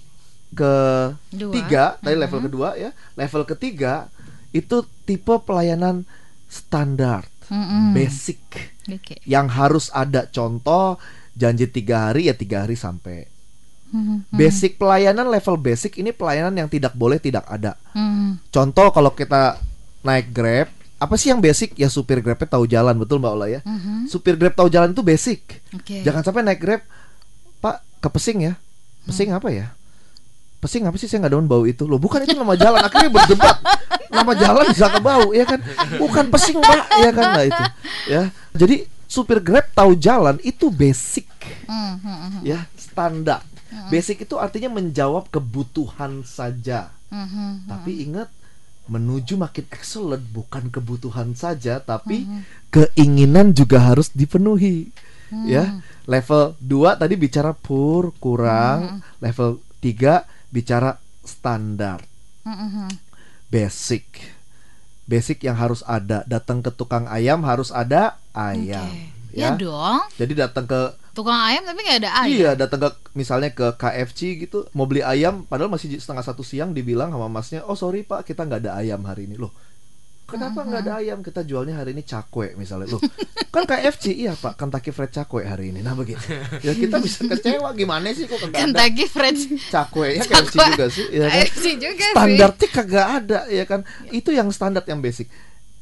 ketiga 0.53 1.97
tadi 2.03 2.17
level 2.19 2.41
kedua 2.45 2.75
ya. 2.77 2.91
Level 3.15 3.43
ketiga 3.49 4.11
itu 4.53 4.85
tipe 5.09 5.35
pelayanan 5.43 6.05
standar. 6.51 7.33
Mm-mm. 7.53 7.93
basic. 7.93 8.41
Oke. 8.89 9.23
yang 9.31 9.47
harus 9.47 9.95
ada 9.95 10.27
contoh 10.27 10.99
janji 11.39 11.71
tiga 11.71 12.11
hari 12.11 12.27
ya 12.27 12.35
tiga 12.35 12.67
hari 12.67 12.75
sampai 12.75 13.31
Mhm. 13.93 14.33
basic 14.33 14.81
pelayanan 14.81 15.29
level 15.29 15.55
basic 15.55 16.01
ini 16.01 16.11
pelayanan 16.11 16.57
yang 16.57 16.67
tidak 16.67 16.93
boleh 16.93 17.21
tidak 17.21 17.45
ada 17.45 17.77
Mhm. 17.93 18.41
contoh 18.49 18.89
kalau 18.89 19.13
kita 19.13 19.61
naik 20.01 20.33
grab 20.33 20.69
apa 20.97 21.15
sih 21.15 21.29
yang 21.29 21.39
basic 21.39 21.77
ya 21.77 21.87
supir 21.87 22.19
grabnya 22.19 22.49
tahu 22.49 22.65
jalan 22.65 22.97
betul 22.97 23.21
mbak 23.21 23.33
Ola 23.33 23.47
ya 23.47 23.61
Mhm. 23.63 24.09
supir 24.09 24.35
grab 24.35 24.55
tahu 24.55 24.67
jalan 24.67 24.91
itu 24.91 25.03
basic 25.03 25.61
Oke. 25.71 26.01
jangan 26.01 26.25
sampai 26.25 26.41
naik 26.41 26.59
grab 26.59 26.83
pak 27.59 27.85
ke 28.01 28.09
pesing 28.09 28.39
ya 28.43 28.55
pesing 29.05 29.29
Hmm. 29.29 29.39
apa 29.39 29.49
ya 29.51 29.67
pesing 30.59 30.87
apa 30.87 30.95
sih 30.95 31.11
saya 31.11 31.21
nggak 31.21 31.33
demen 31.35 31.51
bau 31.51 31.67
itu 31.67 31.85
loh 31.85 31.99
bukan 31.99 32.23
itu 32.23 32.33
nama 32.33 32.55
jalan 32.55 32.81
akhirnya 32.81 33.11
berdebat 33.11 33.57
nama 34.09 34.33
jalan 34.33 34.65
bisa 34.71 34.87
ke 34.89 35.01
bau 35.03 35.35
ya 35.35 35.43
kan 35.43 35.59
bukan 35.99 36.25
pesing 36.31 36.57
mbak 36.57 36.87
ya 37.03 37.11
kan 37.11 37.27
nah 37.35 37.45
itu 37.45 37.65
ya 38.07 38.23
jadi 38.55 38.77
supir 39.05 39.43
grab 39.43 39.67
tahu 39.75 39.99
jalan 39.99 40.39
itu 40.41 40.71
basic 40.71 41.27
Mhm. 41.67 41.99
Mhm. 42.01 42.41
ya 42.47 42.63
standar 42.79 43.43
basic 43.89 44.25
itu 44.25 44.37
artinya 44.37 44.77
menjawab 44.79 45.29
kebutuhan 45.33 46.25
saja. 46.27 46.93
Mhm. 47.13 47.69
tapi 47.69 48.09
ingat 48.09 48.33
menuju 48.89 49.37
makin 49.37 49.69
excellent 49.69 50.25
bukan 50.33 50.73
kebutuhan 50.73 51.37
saja 51.37 51.77
tapi 51.77 52.25
keinginan 52.73 53.53
juga 53.53 53.93
harus 53.93 54.09
dipenuhi. 54.17 54.89
Ya 55.49 55.81
level 56.05 56.57
2 56.61 57.01
tadi 57.01 57.15
bicara 57.17 57.53
pur 57.53 58.17
kurang. 58.17 59.05
Level 59.21 59.61
3 59.81 60.25
bicara 60.49 60.97
standar. 61.25 62.01
Mhm. 62.43 63.13
basic. 63.53 64.09
Basic 65.05 65.45
yang 65.45 65.61
harus 65.61 65.85
ada. 65.85 66.25
Datang 66.25 66.65
ke 66.65 66.73
tukang 66.73 67.05
ayam 67.05 67.45
harus 67.45 67.69
ada 67.69 68.17
ayam. 68.33 68.89
Oke. 68.89 69.22
Ya 69.33 69.57
dong. 69.57 70.01
jadi 70.21 70.47
datang 70.47 70.69
ke 70.69 70.81
Tukang 71.13 71.37
ayam 71.37 71.69
tapi 71.69 71.85
nggak 71.85 71.99
ada 72.09 72.11
ayam. 72.25 72.33
Iya, 72.41 72.51
datang 72.57 72.89
ke 72.89 72.91
misalnya 73.13 73.53
ke 73.53 73.77
KFC 73.77 74.41
gitu, 74.49 74.65
mau 74.73 74.89
beli 74.89 75.05
ayam, 75.05 75.45
padahal 75.45 75.69
masih 75.69 76.01
setengah 76.01 76.25
satu 76.25 76.41
siang 76.41 76.73
dibilang 76.73 77.13
sama 77.13 77.29
masnya, 77.29 77.61
oh 77.69 77.77
sorry 77.77 78.01
pak, 78.01 78.25
kita 78.25 78.49
nggak 78.49 78.65
ada 78.65 78.81
ayam 78.81 79.05
hari 79.05 79.29
ini 79.29 79.37
loh. 79.37 79.53
Kenapa 80.25 80.65
nggak 80.65 80.89
ada 80.89 81.05
ayam? 81.05 81.21
Kita 81.21 81.45
jualnya 81.45 81.77
hari 81.77 81.93
ini 81.93 82.09
cakwe 82.09 82.57
misalnya 82.57 82.97
loh. 82.97 83.05
Kan 83.53 83.69
KFC 83.69 84.17
iya 84.17 84.33
pak, 84.33 84.57
Kentucky 84.57 84.89
Fried 84.89 85.13
Cakwe 85.13 85.45
hari 85.45 85.69
ini. 85.69 85.85
Nah 85.85 85.93
begitu. 85.93 86.25
Ya 86.65 86.73
kita 86.73 86.97
bisa 87.05 87.29
kecewa 87.29 87.69
gimana 87.77 88.09
sih 88.17 88.25
kok 88.25 88.41
ada 88.41 88.57
Kentucky 88.57 89.05
Fried 89.05 89.37
cakwe 89.69 90.17
ya 90.17 90.25
KFC 90.25 90.57
Cakwe. 90.57 90.69
juga 90.73 90.87
sih, 90.89 91.07
ya 91.13 91.27
kan? 91.29 91.37
KFC 91.45 91.67
juga 91.77 92.07
sih. 92.09 92.17
Standarnya 92.17 92.69
kagak 92.73 93.07
ada 93.21 93.41
ya 93.53 93.65
kan. 93.69 93.85
Itu 94.09 94.33
yang 94.33 94.49
standar 94.49 94.81
yang 94.89 95.05
basic. 95.05 95.29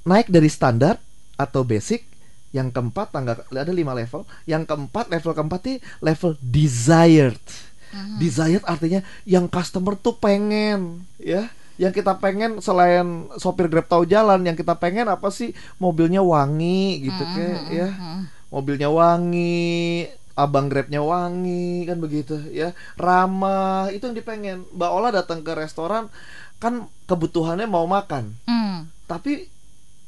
Naik 0.03 0.27
dari 0.27 0.51
standar 0.51 0.99
atau 1.39 1.63
basic 1.63 2.10
yang 2.51 2.75
keempat 2.75 3.15
tangga 3.15 3.43
ada 3.47 3.73
lima 3.73 3.95
level. 3.95 4.27
Yang 4.47 4.71
keempat 4.71 5.07
level 5.11 5.33
keempat 5.35 5.61
ini 5.67 5.77
level 6.03 6.35
desired. 6.43 7.39
Desired 8.23 8.63
artinya 8.67 9.03
yang 9.27 9.51
customer 9.51 9.99
tuh 9.99 10.19
pengen 10.19 11.07
ya. 11.19 11.51
Yang 11.81 12.05
kita 12.05 12.21
pengen 12.21 12.61
selain 12.61 13.33
sopir 13.41 13.67
grab 13.67 13.89
tahu 13.89 14.05
jalan 14.05 14.45
yang 14.45 14.55
kita 14.55 14.77
pengen 14.77 15.09
apa 15.09 15.33
sih? 15.33 15.57
Mobilnya 15.81 16.21
wangi 16.21 17.09
gitu 17.09 17.23
kayak 17.25 17.63
ya. 17.73 17.89
mobilnya 18.51 18.91
wangi 18.91 20.11
abang 20.35 20.67
grabnya 20.67 21.01
wangi 21.01 21.87
kan 21.87 21.99
begitu 22.03 22.37
ya. 22.51 22.77
Ramah 22.99 23.89
itu 23.95 24.07
yang 24.07 24.17
dipengen. 24.17 24.59
Mbak 24.75 24.91
Ola 24.91 25.09
datang 25.15 25.41
ke 25.41 25.55
restoran 25.57 26.11
kan 26.61 26.87
kebutuhannya 27.09 27.65
mau 27.65 27.89
makan. 27.89 28.37
Hmm. 28.45 28.93
tapi 29.11 29.51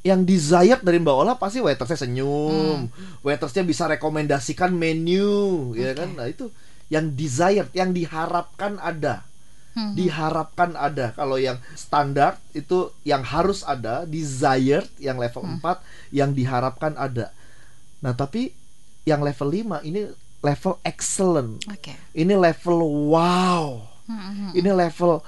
yang 0.03 0.27
desired 0.27 0.83
dari 0.83 0.99
Mbak 0.99 1.15
Ola 1.15 1.35
pasti 1.39 1.63
waitersnya 1.63 2.07
senyum, 2.07 2.91
waitersnya 3.23 3.63
bisa 3.63 3.87
rekomendasikan 3.87 4.75
menu, 4.75 5.73
ya 5.79 5.95
kan? 5.95 6.19
Nah 6.19 6.27
itu 6.27 6.51
yang 6.91 7.15
desired, 7.15 7.71
yang 7.71 7.95
diharapkan 7.95 8.83
ada, 8.83 9.23
Hmm. 9.73 9.97
diharapkan 9.97 10.77
ada. 10.77 11.17
Kalau 11.17 11.41
yang 11.41 11.57
standar 11.73 12.37
itu 12.53 12.93
yang 13.09 13.25
harus 13.25 13.65
ada, 13.65 14.05
desired 14.05 14.85
yang 15.01 15.17
level 15.17 15.41
4 15.49 15.81
yang 16.13 16.37
diharapkan 16.37 16.93
ada. 16.99 17.33
Nah 18.05 18.13
tapi 18.13 18.53
yang 19.09 19.25
level 19.25 19.49
5 19.49 19.81
ini 19.81 20.13
level 20.43 20.77
excellent, 20.83 21.63
Oke. 21.71 21.95
ini 22.13 22.35
level 22.37 22.83
wow. 23.15 23.87
Hmm. 24.11 24.51
Ini 24.53 24.75
level 24.75 25.23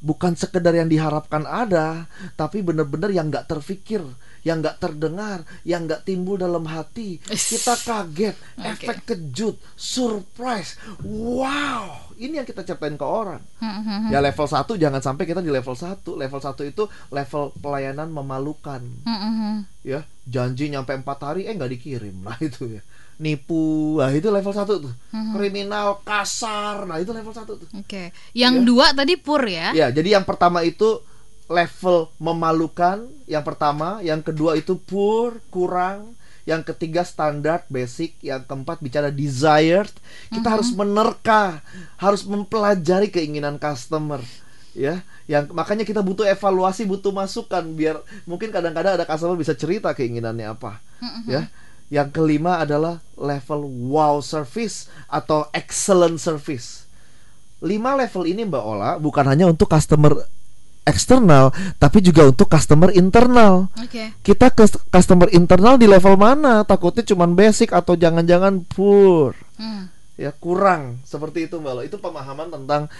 bukan 0.00 0.36
sekedar 0.36 0.76
yang 0.76 0.88
diharapkan 0.90 1.48
ada, 1.48 2.08
tapi 2.36 2.60
benar-benar 2.60 3.08
yang 3.10 3.32
nggak 3.32 3.48
terfikir, 3.48 4.04
yang 4.46 4.60
nggak 4.62 4.78
terdengar, 4.78 5.42
yang 5.66 5.88
nggak 5.88 6.04
timbul 6.06 6.36
dalam 6.38 6.68
hati. 6.68 7.18
Kita 7.26 7.74
kaget, 7.74 8.36
efek 8.60 9.08
kejut, 9.08 9.56
surprise, 9.74 10.76
wow. 11.02 12.06
Ini 12.16 12.40
yang 12.40 12.48
kita 12.48 12.64
ceritain 12.64 12.96
ke 12.96 13.04
orang. 13.04 13.44
Hmm. 13.60 14.08
Ya 14.08 14.24
level 14.24 14.48
1 14.48 14.64
jangan 14.80 15.04
sampai 15.04 15.28
kita 15.28 15.44
di 15.44 15.52
level 15.52 15.76
1. 15.76 16.00
Level 16.16 16.40
1 16.40 16.64
itu 16.64 16.88
level 17.12 17.52
pelayanan 17.60 18.08
memalukan. 18.08 18.80
Hmm. 19.04 19.68
Ya, 19.84 20.08
janji 20.24 20.72
nyampe 20.72 20.96
4 20.96 21.04
hari 21.04 21.44
eh 21.44 21.52
nggak 21.52 21.72
dikirim. 21.76 22.16
Nah 22.24 22.40
itu 22.48 22.80
ya. 22.80 22.82
Nipu. 23.16 23.96
Nah 23.96 24.12
itu 24.12 24.28
level 24.28 24.52
1 24.52 24.66
tuh. 24.68 24.94
Kriminal 25.36 26.04
kasar. 26.04 26.84
Nah 26.84 27.00
itu 27.00 27.10
level 27.16 27.32
1 27.32 27.48
tuh. 27.48 27.68
Oke. 27.76 28.12
Yang 28.36 28.54
dua 28.68 28.92
tadi 28.92 29.16
pur 29.16 29.40
ya. 29.44 29.72
Ya, 29.72 29.88
jadi 29.88 30.20
yang 30.20 30.24
pertama 30.28 30.60
itu 30.60 31.00
level 31.46 32.10
memalukan, 32.18 33.06
yang 33.30 33.46
pertama, 33.46 34.02
yang 34.02 34.18
kedua 34.18 34.58
itu 34.58 34.76
poor, 34.82 35.38
kurang, 35.48 36.18
yang 36.46 36.62
ketiga 36.62 37.02
standar, 37.02 37.66
basic, 37.70 38.18
yang 38.22 38.42
keempat 38.42 38.82
bicara 38.82 39.10
desired. 39.14 39.90
Kita 40.30 40.46
harus 40.46 40.74
menerka, 40.74 41.62
harus 41.98 42.26
mempelajari 42.26 43.10
keinginan 43.10 43.58
customer. 43.58 44.22
Ya, 44.76 45.00
yang 45.24 45.48
makanya 45.56 45.88
kita 45.88 46.04
butuh 46.04 46.28
evaluasi, 46.28 46.84
butuh 46.84 47.08
masukan 47.08 47.64
biar 47.72 47.96
mungkin 48.28 48.52
kadang-kadang 48.52 49.00
ada 49.00 49.08
customer 49.08 49.32
bisa 49.32 49.56
cerita 49.56 49.96
keinginannya 49.96 50.52
apa. 50.52 50.84
Ya. 51.24 51.48
Yang 51.86 52.08
kelima 52.18 52.58
adalah 52.62 52.98
level 53.14 53.66
wow 53.92 54.18
service 54.18 54.90
atau 55.06 55.46
excellent 55.54 56.18
service 56.18 56.86
lima 57.64 57.96
level 57.96 58.28
ini 58.28 58.44
Mbak 58.44 58.64
Ola 58.64 58.90
bukan 59.00 59.24
hanya 59.24 59.48
untuk 59.48 59.72
customer 59.72 60.12
eksternal 60.86 61.50
tapi 61.80 62.04
juga 62.04 62.28
untuk 62.28 62.46
customer 62.46 62.92
internal. 62.92 63.72
Oke. 63.80 64.12
Kita 64.20 64.52
ke 64.52 64.68
customer 64.92 65.32
internal 65.32 65.80
di 65.80 65.88
level 65.88 66.20
mana? 66.20 66.62
Takutnya 66.62 67.02
cuman 67.02 67.32
basic 67.32 67.72
atau 67.72 67.96
jangan-jangan 67.96 68.62
poor. 68.68 69.32
Hmm. 69.56 69.88
Ya 70.16 70.32
kurang 70.32 71.00
seperti 71.04 71.48
itu 71.48 71.58
Mbak 71.58 71.72
Ola. 71.72 71.82
Itu 71.88 71.96
pemahaman 71.98 72.52
tentang 72.52 72.92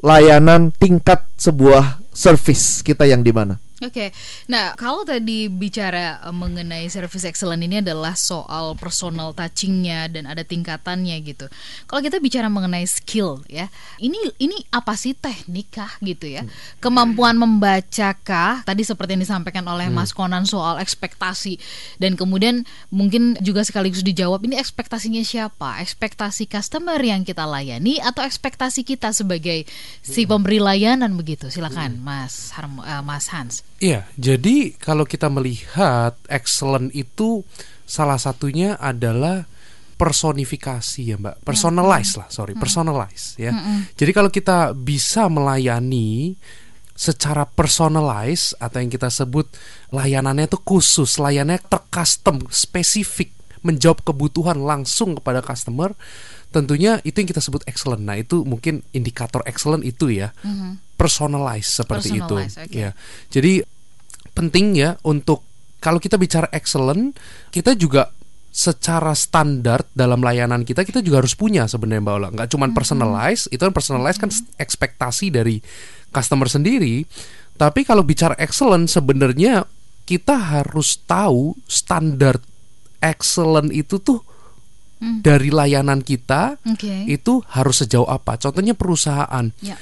layanan 0.00 0.72
tingkat 0.74 1.24
sebuah 1.36 2.02
service 2.10 2.80
kita 2.80 3.04
yang 3.04 3.20
di 3.20 3.32
mana? 3.32 3.60
Oke, 3.82 4.14
nah 4.46 4.70
kalau 4.78 5.02
tadi 5.02 5.50
bicara 5.50 6.22
eh, 6.22 6.30
mengenai 6.30 6.86
service 6.86 7.26
excellent 7.26 7.58
ini 7.58 7.82
adalah 7.82 8.14
soal 8.14 8.78
personal 8.78 9.34
touchingnya 9.34 10.06
dan 10.14 10.30
ada 10.30 10.46
tingkatannya 10.46 11.18
gitu. 11.26 11.50
Kalau 11.90 11.98
kita 11.98 12.22
bicara 12.22 12.46
mengenai 12.46 12.86
skill 12.86 13.42
ya, 13.50 13.66
ini 13.98 14.14
ini 14.38 14.62
apa 14.70 14.94
sih 14.94 15.18
teknik 15.18 15.74
kah 15.74 15.90
gitu 16.06 16.30
ya? 16.30 16.46
Kemampuan 16.78 17.34
membacakah? 17.34 18.62
Tadi 18.62 18.86
seperti 18.86 19.18
yang 19.18 19.26
disampaikan 19.26 19.66
oleh 19.66 19.90
Mas 19.90 20.14
Konan 20.14 20.46
soal 20.46 20.78
ekspektasi 20.78 21.58
dan 21.98 22.14
kemudian 22.14 22.62
mungkin 22.94 23.34
juga 23.42 23.66
sekaligus 23.66 24.06
dijawab 24.06 24.46
ini 24.46 24.54
ekspektasinya 24.54 25.26
siapa? 25.26 25.82
Ekspektasi 25.82 26.46
customer 26.46 27.02
yang 27.02 27.26
kita 27.26 27.42
layani 27.42 27.98
atau 27.98 28.22
ekspektasi 28.22 28.86
kita 28.86 29.10
sebagai 29.10 29.66
si 29.98 30.30
pemberi 30.30 30.62
layanan 30.62 31.18
begitu? 31.18 31.50
Silakan 31.50 31.98
Mas 31.98 32.54
Harmo, 32.54 32.86
eh, 32.86 33.02
Mas 33.02 33.26
Hans. 33.34 33.64
Iya, 33.82 34.06
jadi 34.14 34.72
kalau 34.78 35.02
kita 35.04 35.26
melihat 35.28 36.14
excellent 36.30 36.94
itu 36.94 37.42
salah 37.84 38.16
satunya 38.16 38.78
adalah 38.78 39.44
personifikasi 39.94 41.00
ya 41.02 41.16
Mbak, 41.18 41.46
personalize 41.46 42.18
lah, 42.18 42.28
sorry, 42.30 42.54
personalize 42.58 43.38
ya. 43.38 43.54
Jadi 43.94 44.10
kalau 44.14 44.30
kita 44.30 44.74
bisa 44.74 45.30
melayani 45.30 46.34
secara 46.94 47.42
personalize 47.42 48.54
atau 48.62 48.78
yang 48.78 48.90
kita 48.90 49.10
sebut 49.10 49.50
layanannya 49.90 50.46
itu 50.46 50.58
khusus, 50.62 51.18
layanannya 51.18 51.62
tercustom, 51.66 52.46
spesifik, 52.54 53.34
menjawab 53.66 54.06
kebutuhan 54.06 54.62
langsung 54.62 55.18
kepada 55.18 55.42
customer, 55.42 55.94
tentunya 56.54 57.02
itu 57.02 57.18
yang 57.18 57.28
kita 57.30 57.42
sebut 57.42 57.66
excellent. 57.66 58.06
Nah, 58.06 58.14
itu 58.14 58.46
mungkin 58.46 58.86
indikator 58.94 59.42
excellent 59.42 59.82
itu 59.82 60.14
ya. 60.14 60.30
Personalize 60.94 61.82
seperti 61.82 62.18
Personalize, 62.18 62.54
itu. 62.54 62.64
oke. 62.66 62.78
Ya. 62.78 62.90
Jadi 63.30 63.52
penting 64.34 64.74
ya 64.78 64.98
untuk 65.06 65.42
kalau 65.82 66.00
kita 66.00 66.16
bicara 66.16 66.48
excellent, 66.50 67.12
kita 67.52 67.76
juga 67.76 68.08
secara 68.54 69.10
standar 69.18 69.82
dalam 69.90 70.22
layanan 70.22 70.62
kita 70.62 70.86
kita 70.86 71.02
juga 71.02 71.18
harus 71.18 71.34
punya 71.34 71.66
sebenarnya 71.66 72.02
Mbak 72.06 72.14
Ola. 72.14 72.28
Nggak 72.30 72.48
cuma 72.54 72.70
personalize, 72.70 73.50
itu 73.50 73.60
kan 73.60 73.74
personalize 73.74 74.16
kan 74.16 74.30
ekspektasi 74.56 75.34
dari 75.34 75.58
customer 76.14 76.46
sendiri. 76.46 77.02
Tapi 77.54 77.82
kalau 77.82 78.06
bicara 78.06 78.38
excellent 78.38 78.90
sebenarnya 78.90 79.66
kita 80.06 80.38
harus 80.38 81.02
tahu 81.02 81.58
standar 81.66 82.38
excellent 83.02 83.74
itu 83.74 83.98
tuh 84.00 84.22
dari 85.20 85.52
layanan 85.52 86.00
kita 86.00 86.56
Oke. 86.64 87.04
itu 87.10 87.42
harus 87.52 87.84
sejauh 87.84 88.08
apa. 88.08 88.40
Contohnya 88.40 88.72
perusahaan. 88.72 89.52
Ya. 89.60 89.76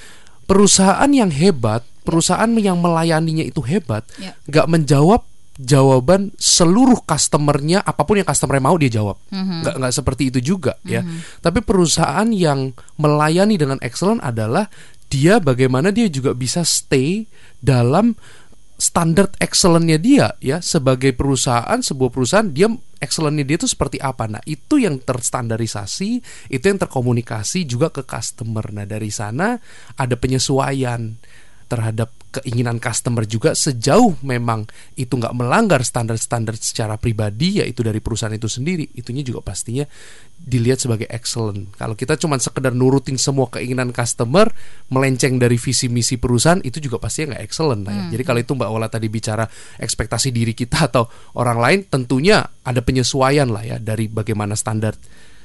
Perusahaan 0.44 1.08
yang 1.08 1.30
hebat, 1.30 1.86
perusahaan 2.02 2.50
yang 2.58 2.78
melayaninya 2.78 3.42
itu 3.42 3.62
hebat, 3.62 4.02
Ya. 4.18 4.34
nggak 4.46 4.66
menjawab 4.68 5.22
jawaban 5.52 6.32
seluruh 6.40 7.04
customernya 7.04 7.84
apa 7.84 8.02
pun 8.02 8.16
yang 8.16 8.24
customer 8.24 8.56
mau 8.56 8.72
dia 8.80 8.88
jawab 8.88 9.20
Mhm. 9.28 9.60
nggak 9.62 9.74
nggak 9.78 9.92
seperti 9.92 10.32
itu 10.32 10.40
juga 10.40 10.80
ya 10.82 11.04
tapi 11.44 11.60
perusahaan 11.60 12.24
yang 12.32 12.72
melayani 12.96 13.60
dengan 13.60 13.76
excellent 13.84 14.24
adalah 14.24 14.72
dia 15.12 15.36
bagaimana 15.36 15.92
dia 15.92 16.08
juga 16.08 16.32
bisa 16.32 16.64
stay 16.64 17.28
dalam 17.60 18.16
standar 18.82 19.30
excellentnya 19.38 19.94
dia 19.94 20.34
ya 20.42 20.58
sebagai 20.58 21.14
perusahaan 21.14 21.78
sebuah 21.78 22.10
perusahaan 22.10 22.50
dia 22.50 22.66
excellentnya 22.98 23.46
dia 23.46 23.56
itu 23.62 23.70
seperti 23.70 24.02
apa? 24.02 24.26
Nah 24.26 24.42
itu 24.42 24.82
yang 24.82 24.98
terstandarisasi 24.98 26.10
itu 26.50 26.64
yang 26.66 26.82
terkomunikasi 26.82 27.62
juga 27.62 27.94
ke 27.94 28.02
customer. 28.02 28.74
Nah 28.74 28.82
dari 28.82 29.14
sana 29.14 29.54
ada 29.94 30.18
penyesuaian 30.18 31.14
terhadap 31.70 32.10
keinginan 32.32 32.80
customer 32.80 33.28
juga 33.28 33.52
sejauh 33.52 34.16
memang 34.24 34.64
itu 34.96 35.12
nggak 35.12 35.36
melanggar 35.36 35.84
standar-standar 35.84 36.56
secara 36.56 36.96
pribadi 36.96 37.60
yaitu 37.60 37.84
dari 37.84 38.00
perusahaan 38.00 38.32
itu 38.32 38.48
sendiri. 38.48 38.88
Itunya 38.96 39.20
juga 39.20 39.44
pastinya 39.44 39.84
dilihat 40.42 40.82
sebagai 40.82 41.06
excellent. 41.12 41.70
Kalau 41.76 41.94
kita 41.94 42.16
cuma 42.16 42.40
sekedar 42.40 42.72
nurutin 42.72 43.20
semua 43.20 43.46
keinginan 43.52 43.92
customer 43.92 44.50
melenceng 44.90 45.36
dari 45.36 45.60
visi 45.60 45.86
misi 45.92 46.16
perusahaan 46.16 46.58
itu 46.64 46.80
juga 46.80 46.98
pastinya 46.98 47.36
nggak 47.36 47.44
excellent. 47.44 47.82
Lah 47.86 47.94
ya. 47.94 48.04
jadi 48.18 48.22
kalau 48.24 48.40
itu 48.40 48.52
mbak 48.56 48.70
Ola 48.72 48.88
tadi 48.88 49.06
bicara 49.12 49.44
ekspektasi 49.78 50.32
diri 50.32 50.56
kita 50.56 50.90
atau 50.90 51.04
orang 51.38 51.58
lain 51.60 51.78
tentunya 51.86 52.42
ada 52.64 52.80
penyesuaian 52.80 53.52
lah 53.52 53.62
ya 53.62 53.76
dari 53.76 54.08
bagaimana 54.08 54.56
standar 54.56 54.96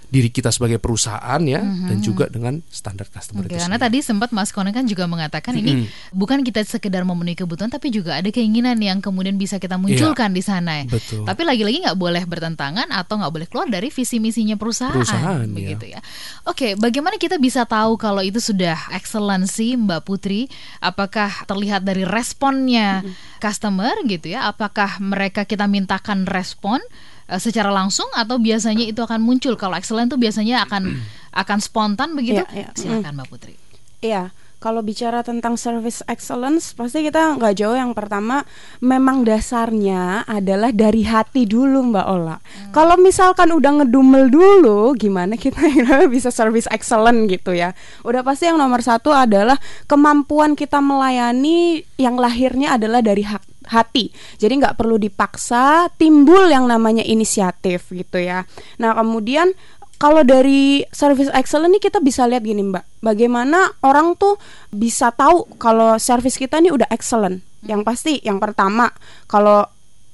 diri 0.07 0.31
kita 0.31 0.55
sebagai 0.55 0.79
perusahaan 0.79 1.41
ya 1.43 1.59
dan 1.59 1.99
juga 1.99 2.31
dengan 2.31 2.63
standar 2.71 3.11
customer 3.11 3.43
Oke, 3.43 3.51
itu 3.51 3.59
karena 3.59 3.75
sendiri. 3.75 3.85
tadi 3.91 3.97
sempat 3.99 4.29
Mas 4.31 4.55
Kone 4.55 4.71
kan 4.71 4.87
juga 4.87 5.03
mengatakan 5.03 5.51
ini 5.59 5.83
bukan 6.15 6.47
kita 6.47 6.63
sekedar 6.63 7.03
memenuhi 7.03 7.35
kebutuhan 7.35 7.67
tapi 7.67 7.91
juga 7.91 8.15
ada 8.15 8.31
keinginan 8.31 8.79
yang 8.79 9.03
kemudian 9.03 9.35
bisa 9.35 9.59
kita 9.59 9.75
munculkan 9.75 10.31
di 10.31 10.39
sana. 10.39 10.79
ya. 10.79 10.87
Iya. 10.87 10.93
betul. 10.95 11.21
Tapi 11.27 11.41
lagi-lagi 11.43 11.77
nggak 11.83 11.99
boleh 11.99 12.23
bertentangan 12.23 12.87
atau 12.87 13.19
nggak 13.19 13.33
boleh 13.35 13.47
keluar 13.51 13.67
dari 13.67 13.91
visi 13.91 14.17
misinya 14.23 14.55
perusahaan, 14.55 14.95
Perusahaan, 14.95 15.43
ya. 15.43 15.51
begitu 15.51 15.85
ya. 15.91 15.99
Oke, 16.47 16.79
bagaimana 16.79 17.19
kita 17.19 17.35
bisa 17.35 17.67
tahu 17.67 17.99
kalau 17.99 18.23
itu 18.23 18.39
sudah 18.39 18.77
excellency 18.95 19.75
Mbak 19.75 20.07
Putri? 20.07 20.47
Apakah 20.79 21.43
terlihat 21.43 21.83
dari 21.83 22.07
responnya 22.07 23.03
customer 23.43 23.91
gitu 24.07 24.31
ya? 24.31 24.47
Apakah 24.47 25.03
mereka 25.03 25.43
kita 25.43 25.67
mintakan 25.67 26.23
respon? 26.23 26.79
Eh, 27.27 27.39
secara 27.39 27.69
langsung 27.69 28.07
atau 28.15 28.39
biasanya 28.39 28.87
itu 28.87 28.99
akan 29.03 29.21
muncul? 29.21 29.53
Kalau 29.59 29.75
excellent 29.75 30.11
itu 30.11 30.17
biasanya 30.19 30.65
akan 30.67 30.97
akan 31.45 31.57
spontan 31.61 32.15
begitu? 32.17 32.41
Iya, 32.51 32.67
iya. 32.67 32.69
silakan 32.73 33.21
Mbak 33.21 33.27
Putri. 33.29 33.55
Iya, 33.97 34.31
kalau 34.57 34.81
bicara 34.81 35.21
tentang 35.21 35.53
service 35.53 36.01
excellence, 36.09 36.73
pasti 36.73 37.05
kita 37.05 37.37
nggak 37.37 37.61
jauh. 37.61 37.77
Yang 37.77 37.93
pertama 37.93 38.41
memang 38.81 39.21
dasarnya 39.21 40.25
adalah 40.25 40.73
dari 40.73 41.05
hati 41.05 41.45
dulu 41.45 41.93
Mbak 41.93 42.07
Ola. 42.09 42.41
Kalau 42.73 42.97
misalkan 42.97 43.53
udah 43.53 43.85
ngedumel 43.85 44.33
dulu, 44.33 44.97
gimana 44.97 45.37
kita 45.37 45.61
bisa 46.13 46.33
service 46.33 46.65
excellent 46.73 47.29
gitu 47.29 47.53
ya? 47.53 47.77
Udah 48.01 48.25
pasti 48.25 48.49
yang 48.49 48.57
nomor 48.57 48.81
satu 48.81 49.13
adalah 49.13 49.61
kemampuan 49.85 50.57
kita 50.57 50.81
melayani 50.81 51.85
yang 52.01 52.17
lahirnya 52.17 52.81
adalah 52.81 53.05
dari 53.05 53.29
hak 53.29 53.46
hati. 53.69 54.09
Jadi 54.39 54.63
nggak 54.63 54.75
perlu 54.79 54.95
dipaksa, 54.99 55.91
timbul 55.95 56.47
yang 56.47 56.65
namanya 56.67 57.03
inisiatif 57.03 57.91
gitu 57.91 58.17
ya. 58.19 58.47
Nah 58.79 58.95
kemudian 58.95 59.51
kalau 59.97 60.21
dari 60.21 60.85
service 60.93 61.33
excellent 61.33 61.73
nih 61.73 61.89
kita 61.89 61.97
bisa 61.97 62.29
lihat 62.29 62.45
gini 62.45 62.61
Mbak, 62.61 63.01
bagaimana 63.01 63.73
orang 63.81 64.13
tuh 64.13 64.37
bisa 64.69 65.09
tahu 65.09 65.57
kalau 65.57 65.97
service 65.97 66.37
kita 66.37 66.61
nih 66.61 66.69
udah 66.69 66.85
excellent. 66.93 67.41
Yang 67.65 67.81
pasti 67.81 68.13
yang 68.21 68.37
pertama 68.37 68.93
kalau 69.25 69.65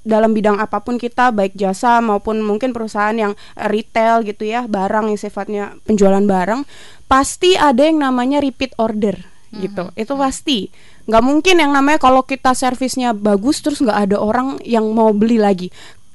dalam 0.03 0.35
bidang 0.35 0.59
apa 0.59 0.83
pun 0.83 0.99
kita 0.99 1.31
baik 1.31 1.55
jasa 1.55 2.03
maupun 2.03 2.43
mungkin 2.43 2.75
perusahaan 2.75 3.15
yang 3.15 3.35
retail 3.55 4.23
gitu 4.23 4.43
ya, 4.47 4.67
barang 4.67 5.11
yang 5.11 5.19
sifatnya 5.19 5.75
penjualan 5.87 6.23
barang, 6.23 6.67
pasti 7.07 7.55
ada 7.55 7.83
yang 7.83 8.03
namanya 8.03 8.43
repeat 8.43 8.75
order 8.79 9.15
gitu. 9.53 9.91
Itu 9.93 10.17
pasti. 10.17 10.71
Nggak 11.03 11.23
mungkin 11.23 11.55
yang 11.59 11.71
namanya 11.75 11.99
kalau 11.99 12.23
kita 12.23 12.55
servisnya 12.55 13.11
bagus 13.11 13.59
terus 13.59 13.83
nggak 13.83 14.09
ada 14.09 14.17
orang 14.19 14.55
yang 14.63 14.87
mau 14.95 15.11
beli 15.11 15.35
lagi 15.35 15.67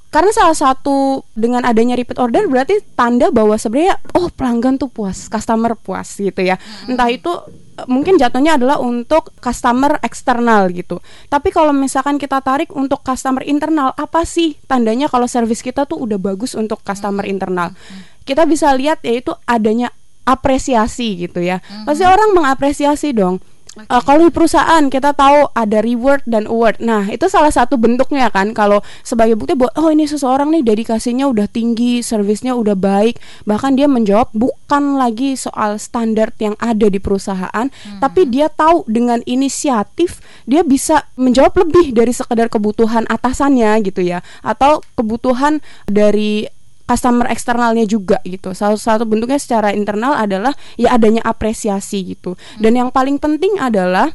karena 0.09 0.33
salah 0.33 0.57
satu 0.57 1.21
dengan 1.37 1.69
adanya 1.69 1.93
repeat 1.93 2.17
order 2.17 2.49
berarti 2.49 2.81
tanda 2.97 3.29
bahwa 3.29 3.61
sebenarnya 3.61 4.01
oh 4.17 4.33
pelanggan 4.33 4.81
tuh 4.81 4.89
puas, 4.89 5.29
customer 5.29 5.77
puas 5.77 6.17
gitu 6.17 6.41
ya. 6.41 6.57
Entah 6.89 7.13
itu 7.13 7.29
eh, 7.77 7.85
mungkin 7.85 8.17
jatuhnya 8.17 8.57
adalah 8.57 8.81
untuk 8.81 9.37
customer 9.37 10.01
eksternal 10.01 10.73
gitu. 10.73 11.05
Tapi 11.29 11.53
kalau 11.53 11.77
misalkan 11.77 12.17
kita 12.17 12.41
tarik 12.41 12.73
untuk 12.73 13.05
customer 13.05 13.45
internal, 13.45 13.93
apa 14.01 14.25
sih 14.25 14.57
tandanya 14.65 15.13
kalau 15.13 15.29
service 15.29 15.61
kita 15.61 15.85
tuh 15.85 16.01
udah 16.01 16.17
bagus 16.17 16.57
untuk 16.57 16.81
customer 16.81 17.29
internal? 17.29 17.77
Kita 18.25 18.49
bisa 18.49 18.73
lihat 18.73 19.05
yaitu 19.05 19.37
adanya 19.45 19.93
apresiasi 20.25 21.21
gitu 21.29 21.45
ya. 21.45 21.61
Pasti 21.85 22.09
orang 22.09 22.33
mengapresiasi 22.33 23.13
dong. 23.13 23.45
Uh, 23.87 24.03
kalau 24.03 24.27
di 24.27 24.35
perusahaan 24.35 24.83
kita 24.91 25.15
tahu 25.15 25.55
ada 25.55 25.79
reward 25.79 26.27
dan 26.27 26.51
award. 26.51 26.83
Nah, 26.83 27.07
itu 27.07 27.31
salah 27.31 27.55
satu 27.55 27.79
bentuknya 27.79 28.27
kan 28.35 28.51
kalau 28.51 28.83
sebagai 29.07 29.39
bukti 29.39 29.55
bahwa 29.55 29.71
oh 29.79 29.95
ini 29.95 30.11
seseorang 30.11 30.51
nih 30.51 30.67
dedikasinya 30.67 31.31
udah 31.31 31.47
tinggi, 31.47 32.03
servisnya 32.03 32.59
udah 32.59 32.75
baik, 32.75 33.23
bahkan 33.47 33.79
dia 33.79 33.87
menjawab 33.87 34.35
bukan 34.35 34.99
lagi 34.99 35.39
soal 35.39 35.79
standar 35.79 36.35
yang 36.43 36.59
ada 36.59 36.91
di 36.91 36.99
perusahaan, 36.99 37.71
tapi 38.03 38.27
dia 38.27 38.51
tahu 38.51 38.83
dengan 38.91 39.23
inisiatif 39.29 40.19
dia 40.49 40.67
bisa 40.67 41.07
menjawab 41.15 41.69
lebih 41.69 41.95
dari 41.95 42.11
sekedar 42.11 42.51
kebutuhan 42.51 43.07
atasannya 43.07 43.79
gitu 43.87 44.03
ya. 44.03 44.25
Atau 44.43 44.83
kebutuhan 44.99 45.63
dari 45.87 46.51
customer 46.89 47.29
eksternalnya 47.29 47.85
juga 47.85 48.19
gitu. 48.25 48.57
Salah 48.57 48.81
satu 48.81 49.05
bentuknya 49.05 49.37
secara 49.37 49.77
internal 49.77 50.17
adalah 50.17 50.57
ya 50.81 50.97
adanya 50.97 51.21
apresiasi 51.21 52.17
gitu. 52.17 52.41
Dan 52.57 52.81
yang 52.81 52.89
paling 52.89 53.21
penting 53.21 53.61
adalah 53.61 54.09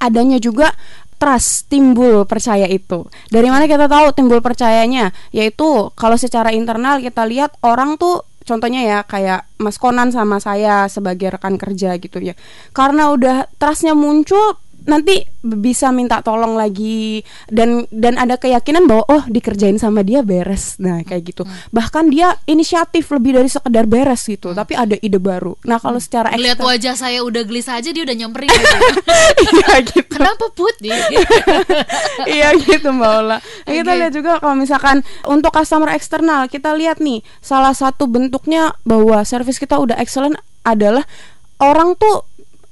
adanya 0.00 0.40
juga 0.40 0.72
trust 1.20 1.68
timbul 1.68 2.24
percaya 2.24 2.64
itu. 2.68 3.04
Dari 3.28 3.48
mana 3.52 3.68
kita 3.68 3.88
tahu 3.88 4.16
timbul 4.16 4.40
percayanya? 4.40 5.12
Yaitu 5.32 5.92
kalau 5.92 6.16
secara 6.16 6.52
internal 6.52 7.00
kita 7.04 7.28
lihat 7.28 7.56
orang 7.60 8.00
tuh 8.00 8.24
contohnya 8.46 8.86
ya 8.86 8.98
kayak 9.02 9.48
Mas 9.58 9.76
Konan 9.76 10.14
sama 10.14 10.38
saya 10.38 10.86
sebagai 10.86 11.34
rekan 11.34 11.56
kerja 11.60 11.96
gitu 12.00 12.20
ya. 12.20 12.32
Karena 12.72 13.10
udah 13.12 13.50
trustnya 13.60 13.92
muncul 13.92 14.60
nanti 14.86 15.26
bisa 15.42 15.90
minta 15.90 16.22
tolong 16.22 16.54
lagi 16.54 17.20
dan 17.50 17.84
dan 17.90 18.18
ada 18.18 18.38
keyakinan 18.38 18.86
bahwa 18.86 19.04
oh 19.10 19.22
dikerjain 19.26 19.76
sama 19.76 20.06
dia 20.06 20.22
beres. 20.22 20.78
Nah 20.78 21.02
kayak 21.02 21.34
gitu. 21.34 21.42
Bahkan 21.74 22.10
dia 22.14 22.38
inisiatif 22.46 23.10
lebih 23.10 23.38
dari 23.38 23.50
sekedar 23.50 23.84
beres 23.90 24.24
gitu 24.26 24.54
tapi 24.54 24.78
ada 24.78 24.94
ide 24.98 25.18
baru. 25.18 25.58
Nah 25.66 25.82
kalau 25.82 25.98
secara 25.98 26.32
lihat 26.34 26.58
ekstern- 26.58 26.70
wajah 26.70 26.94
saya 26.94 27.18
udah 27.26 27.42
gelisah 27.42 27.78
aja 27.82 27.90
dia 27.90 28.02
udah 28.06 28.16
nyamperin 28.16 28.48
gitu. 28.48 28.76
iya 29.52 29.72
gitu. 29.82 30.14
Kenapa 30.16 30.46
putih 30.54 30.94
iya 32.38 32.48
gitu 32.56 32.88
Mbak 32.94 33.12
Ola. 33.22 33.38
Nah, 33.38 33.38
Kita 33.66 33.92
lihat 33.98 34.12
juga 34.14 34.38
kalau 34.38 34.56
misalkan 34.56 35.02
untuk 35.26 35.50
customer 35.50 35.90
eksternal 35.92 36.46
kita 36.46 36.72
lihat 36.78 37.02
nih 37.02 37.20
salah 37.42 37.74
satu 37.74 38.06
bentuknya 38.06 38.72
bahwa 38.86 39.20
service 39.26 39.58
kita 39.58 39.76
udah 39.76 39.98
excellent 39.98 40.38
adalah 40.62 41.02
orang 41.60 41.98
tuh 41.98 42.26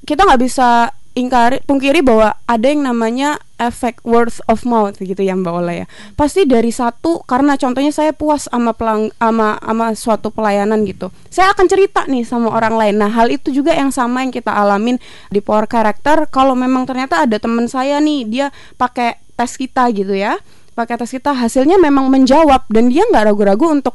kita 0.04 0.24
nggak 0.24 0.42
bisa 0.44 0.92
ingkari 1.14 1.62
pungkiri 1.62 2.02
bahwa 2.02 2.34
ada 2.44 2.66
yang 2.66 2.82
namanya 2.82 3.38
efek 3.56 4.02
word 4.02 4.34
of 4.50 4.66
mouth 4.66 4.98
gitu 4.98 5.22
ya 5.22 5.38
Mbak 5.38 5.54
Ola 5.54 5.72
ya. 5.72 5.86
Pasti 6.18 6.42
dari 6.44 6.74
satu 6.74 7.22
karena 7.22 7.54
contohnya 7.54 7.94
saya 7.94 8.10
puas 8.10 8.50
sama 8.50 8.74
pelang 8.74 9.14
sama 9.16 9.56
sama 9.62 9.86
suatu 9.94 10.28
pelayanan 10.34 10.82
gitu. 10.82 11.14
Saya 11.30 11.54
akan 11.54 11.66
cerita 11.70 12.02
nih 12.10 12.26
sama 12.26 12.50
orang 12.50 12.74
lain. 12.74 12.94
Nah, 12.98 13.10
hal 13.14 13.30
itu 13.30 13.54
juga 13.54 13.72
yang 13.72 13.94
sama 13.94 14.26
yang 14.26 14.34
kita 14.34 14.50
alamin 14.50 14.98
di 15.30 15.38
Power 15.38 15.70
Character 15.70 16.26
kalau 16.28 16.58
memang 16.58 16.84
ternyata 16.84 17.22
ada 17.22 17.38
teman 17.38 17.70
saya 17.70 18.02
nih 18.02 18.26
dia 18.26 18.46
pakai 18.74 19.22
tes 19.38 19.54
kita 19.54 19.86
gitu 19.94 20.12
ya. 20.12 20.36
Pakai 20.74 20.98
tes 20.98 21.14
kita 21.14 21.30
hasilnya 21.30 21.78
memang 21.78 22.10
menjawab 22.10 22.66
dan 22.66 22.90
dia 22.90 23.06
nggak 23.06 23.30
ragu-ragu 23.30 23.70
untuk 23.70 23.94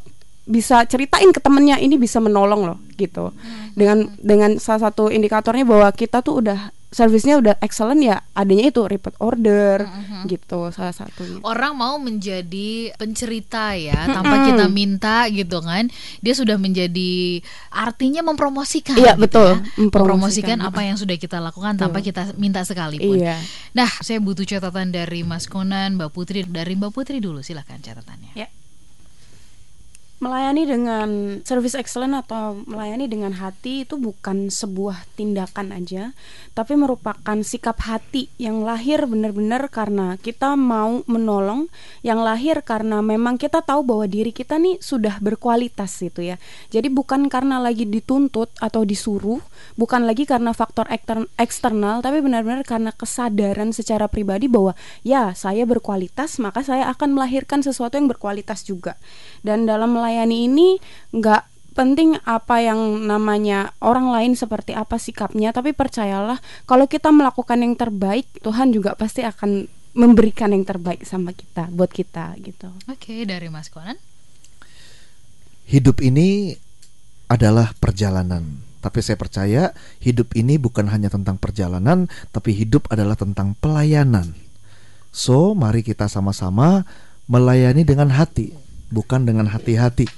bisa 0.50 0.82
ceritain 0.90 1.30
ke 1.30 1.38
temennya 1.38 1.78
ini 1.78 1.94
bisa 1.94 2.18
menolong 2.18 2.74
loh 2.74 2.78
gitu 2.98 3.30
dengan 3.78 4.10
dengan 4.18 4.58
salah 4.58 4.90
satu 4.90 5.14
indikatornya 5.14 5.62
bahwa 5.62 5.94
kita 5.94 6.26
tuh 6.26 6.42
udah 6.42 6.74
servisnya 6.90 7.38
udah 7.38 7.56
excellent 7.62 8.02
ya 8.02 8.18
adanya 8.34 8.74
itu 8.74 8.82
repeat 8.82 9.14
order 9.22 9.86
gitu 10.26 10.74
salah 10.74 10.92
satunya. 10.94 11.38
Orang 11.46 11.78
mau 11.78 12.02
menjadi 12.02 12.92
pencerita 12.98 13.78
ya 13.78 14.10
tanpa 14.10 14.50
kita 14.50 14.66
minta 14.68 15.30
gitu 15.30 15.62
kan. 15.62 15.88
Dia 16.20 16.34
sudah 16.34 16.58
menjadi 16.58 17.46
artinya 17.70 18.26
mempromosikan. 18.26 18.98
Iya, 18.98 19.14
gitu 19.16 19.22
betul. 19.22 19.50
ya. 19.50 19.56
Mempromosikan. 19.78 19.90
Mempromosikan 19.90 20.58
apa 20.66 20.82
yang 20.84 20.98
sudah 20.98 21.16
kita 21.16 21.38
lakukan 21.38 21.78
tanpa 21.78 22.00
kita 22.02 22.34
minta 22.36 22.66
sekalipun. 22.66 23.22
Iya. 23.22 23.38
Nah, 23.78 23.90
saya 24.02 24.18
butuh 24.20 24.44
catatan 24.44 24.90
dari 24.90 25.22
Mas 25.22 25.46
Konan, 25.46 25.96
Mbak 25.96 26.10
Putri. 26.12 26.42
Dari 26.44 26.74
Mbak 26.74 26.92
Putri 26.92 27.22
dulu 27.22 27.46
silahkan 27.46 27.78
catatannya. 27.78 28.34
Ya. 28.34 28.50
Melayani 30.20 30.68
dengan 30.68 31.10
service 31.48 31.80
excellent 31.80 32.12
atau 32.12 32.60
melayani 32.68 33.08
dengan 33.08 33.32
hati 33.40 33.88
itu 33.88 33.96
bukan 33.96 34.52
sebuah 34.52 35.08
tindakan 35.16 35.72
aja, 35.72 36.12
tapi 36.52 36.76
merupakan 36.76 37.40
sikap 37.40 37.80
hati 37.80 38.28
yang 38.36 38.68
lahir 38.68 39.08
benar-benar 39.08 39.72
karena 39.72 40.20
kita 40.20 40.60
mau 40.60 41.08
menolong, 41.08 41.72
yang 42.04 42.20
lahir 42.20 42.60
karena 42.68 43.00
memang 43.00 43.40
kita 43.40 43.64
tahu 43.64 43.80
bahwa 43.88 44.12
diri 44.12 44.36
kita 44.36 44.60
nih 44.60 44.76
sudah 44.84 45.24
berkualitas 45.24 45.96
gitu 46.04 46.20
ya. 46.20 46.36
Jadi 46.68 46.92
bukan 46.92 47.32
karena 47.32 47.64
lagi 47.64 47.88
dituntut 47.88 48.52
atau 48.60 48.84
disuruh, 48.84 49.40
bukan 49.80 50.04
lagi 50.04 50.28
karena 50.28 50.52
faktor 50.52 50.92
eksternal, 51.40 52.04
tapi 52.04 52.20
benar-benar 52.20 52.68
karena 52.68 52.92
kesadaran 52.92 53.72
secara 53.72 54.12
pribadi 54.12 54.52
bahwa 54.52 54.76
ya 55.00 55.32
saya 55.32 55.64
berkualitas, 55.64 56.44
maka 56.44 56.60
saya 56.60 56.92
akan 56.92 57.16
melahirkan 57.16 57.64
sesuatu 57.64 57.96
yang 57.96 58.12
berkualitas 58.12 58.68
juga. 58.68 59.00
Dan 59.48 59.64
dalam 59.64 59.96
ini 60.18 60.82
nggak 61.14 61.74
penting 61.78 62.20
apa 62.28 62.60
yang 62.60 63.08
namanya 63.08 63.72
orang 63.80 64.12
lain 64.12 64.34
seperti 64.36 64.76
apa 64.76 65.00
sikapnya, 65.00 65.56
tapi 65.56 65.72
percayalah 65.72 66.42
kalau 66.68 66.92
kita 66.92 67.08
melakukan 67.14 67.64
yang 67.64 67.80
terbaik, 67.80 68.28
Tuhan 68.44 68.76
juga 68.76 69.00
pasti 69.00 69.24
akan 69.24 69.70
memberikan 69.96 70.52
yang 70.52 70.68
terbaik 70.68 71.08
sama 71.08 71.32
kita, 71.32 71.72
buat 71.72 71.90
kita 71.90 72.36
gitu. 72.44 72.70
Oke, 72.92 73.24
dari 73.24 73.48
Mas 73.48 73.72
Konan. 73.72 73.96
Hidup 75.70 76.02
ini 76.02 76.58
adalah 77.30 77.72
perjalanan. 77.78 78.66
Tapi 78.80 79.00
saya 79.04 79.20
percaya 79.20 79.76
hidup 80.00 80.34
ini 80.40 80.56
bukan 80.56 80.88
hanya 80.88 81.12
tentang 81.12 81.36
perjalanan, 81.36 82.08
tapi 82.32 82.56
hidup 82.56 82.88
adalah 82.90 83.20
tentang 83.20 83.56
pelayanan. 83.60 84.36
So, 85.12 85.52
mari 85.52 85.84
kita 85.84 86.08
sama-sama 86.08 86.88
melayani 87.28 87.84
dengan 87.84 88.10
hati, 88.16 88.56
bukan 88.90 89.26
dengan 89.26 89.50
hati-hati. 89.50 90.10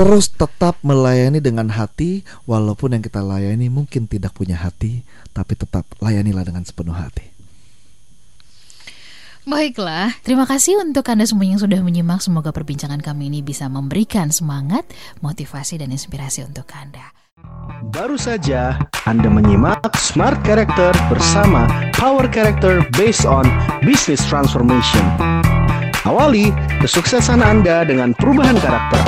Terus 0.00 0.32
tetap 0.32 0.80
melayani 0.80 1.44
dengan 1.44 1.68
hati, 1.68 2.24
walaupun 2.48 2.96
yang 2.96 3.04
kita 3.04 3.20
layani 3.20 3.68
mungkin 3.68 4.08
tidak 4.08 4.32
punya 4.32 4.56
hati, 4.56 5.04
tapi 5.36 5.52
tetap 5.52 5.84
layanilah 6.00 6.40
dengan 6.40 6.64
sepenuh 6.64 6.96
hati. 6.96 7.28
Baiklah, 9.44 10.16
terima 10.24 10.48
kasih 10.48 10.80
untuk 10.80 11.04
Anda 11.08 11.28
semua 11.28 11.48
yang 11.48 11.60
sudah 11.60 11.80
menyimak. 11.84 12.24
Semoga 12.24 12.48
perbincangan 12.48 13.00
kami 13.04 13.28
ini 13.28 13.40
bisa 13.44 13.68
memberikan 13.68 14.32
semangat, 14.32 14.88
motivasi, 15.20 15.80
dan 15.80 15.92
inspirasi 15.92 16.48
untuk 16.48 16.68
Anda. 16.72 17.12
Baru 17.88 18.20
saja 18.20 18.76
Anda 19.08 19.32
menyimak 19.32 19.96
Smart 19.96 20.44
Character 20.44 20.92
bersama 21.08 21.64
Power 21.96 22.28
Character 22.28 22.84
based 22.96 23.24
on 23.24 23.48
Business 23.80 24.20
Transformation. 24.28 25.02
Awali 26.08 26.48
kesuksesan 26.80 27.44
Anda 27.44 27.84
dengan 27.84 28.16
perubahan 28.16 28.56
karakter. 28.56 29.04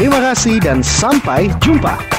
Terima 0.00 0.16
kasih 0.32 0.56
dan 0.64 0.80
sampai 0.80 1.52
jumpa. 1.60 2.15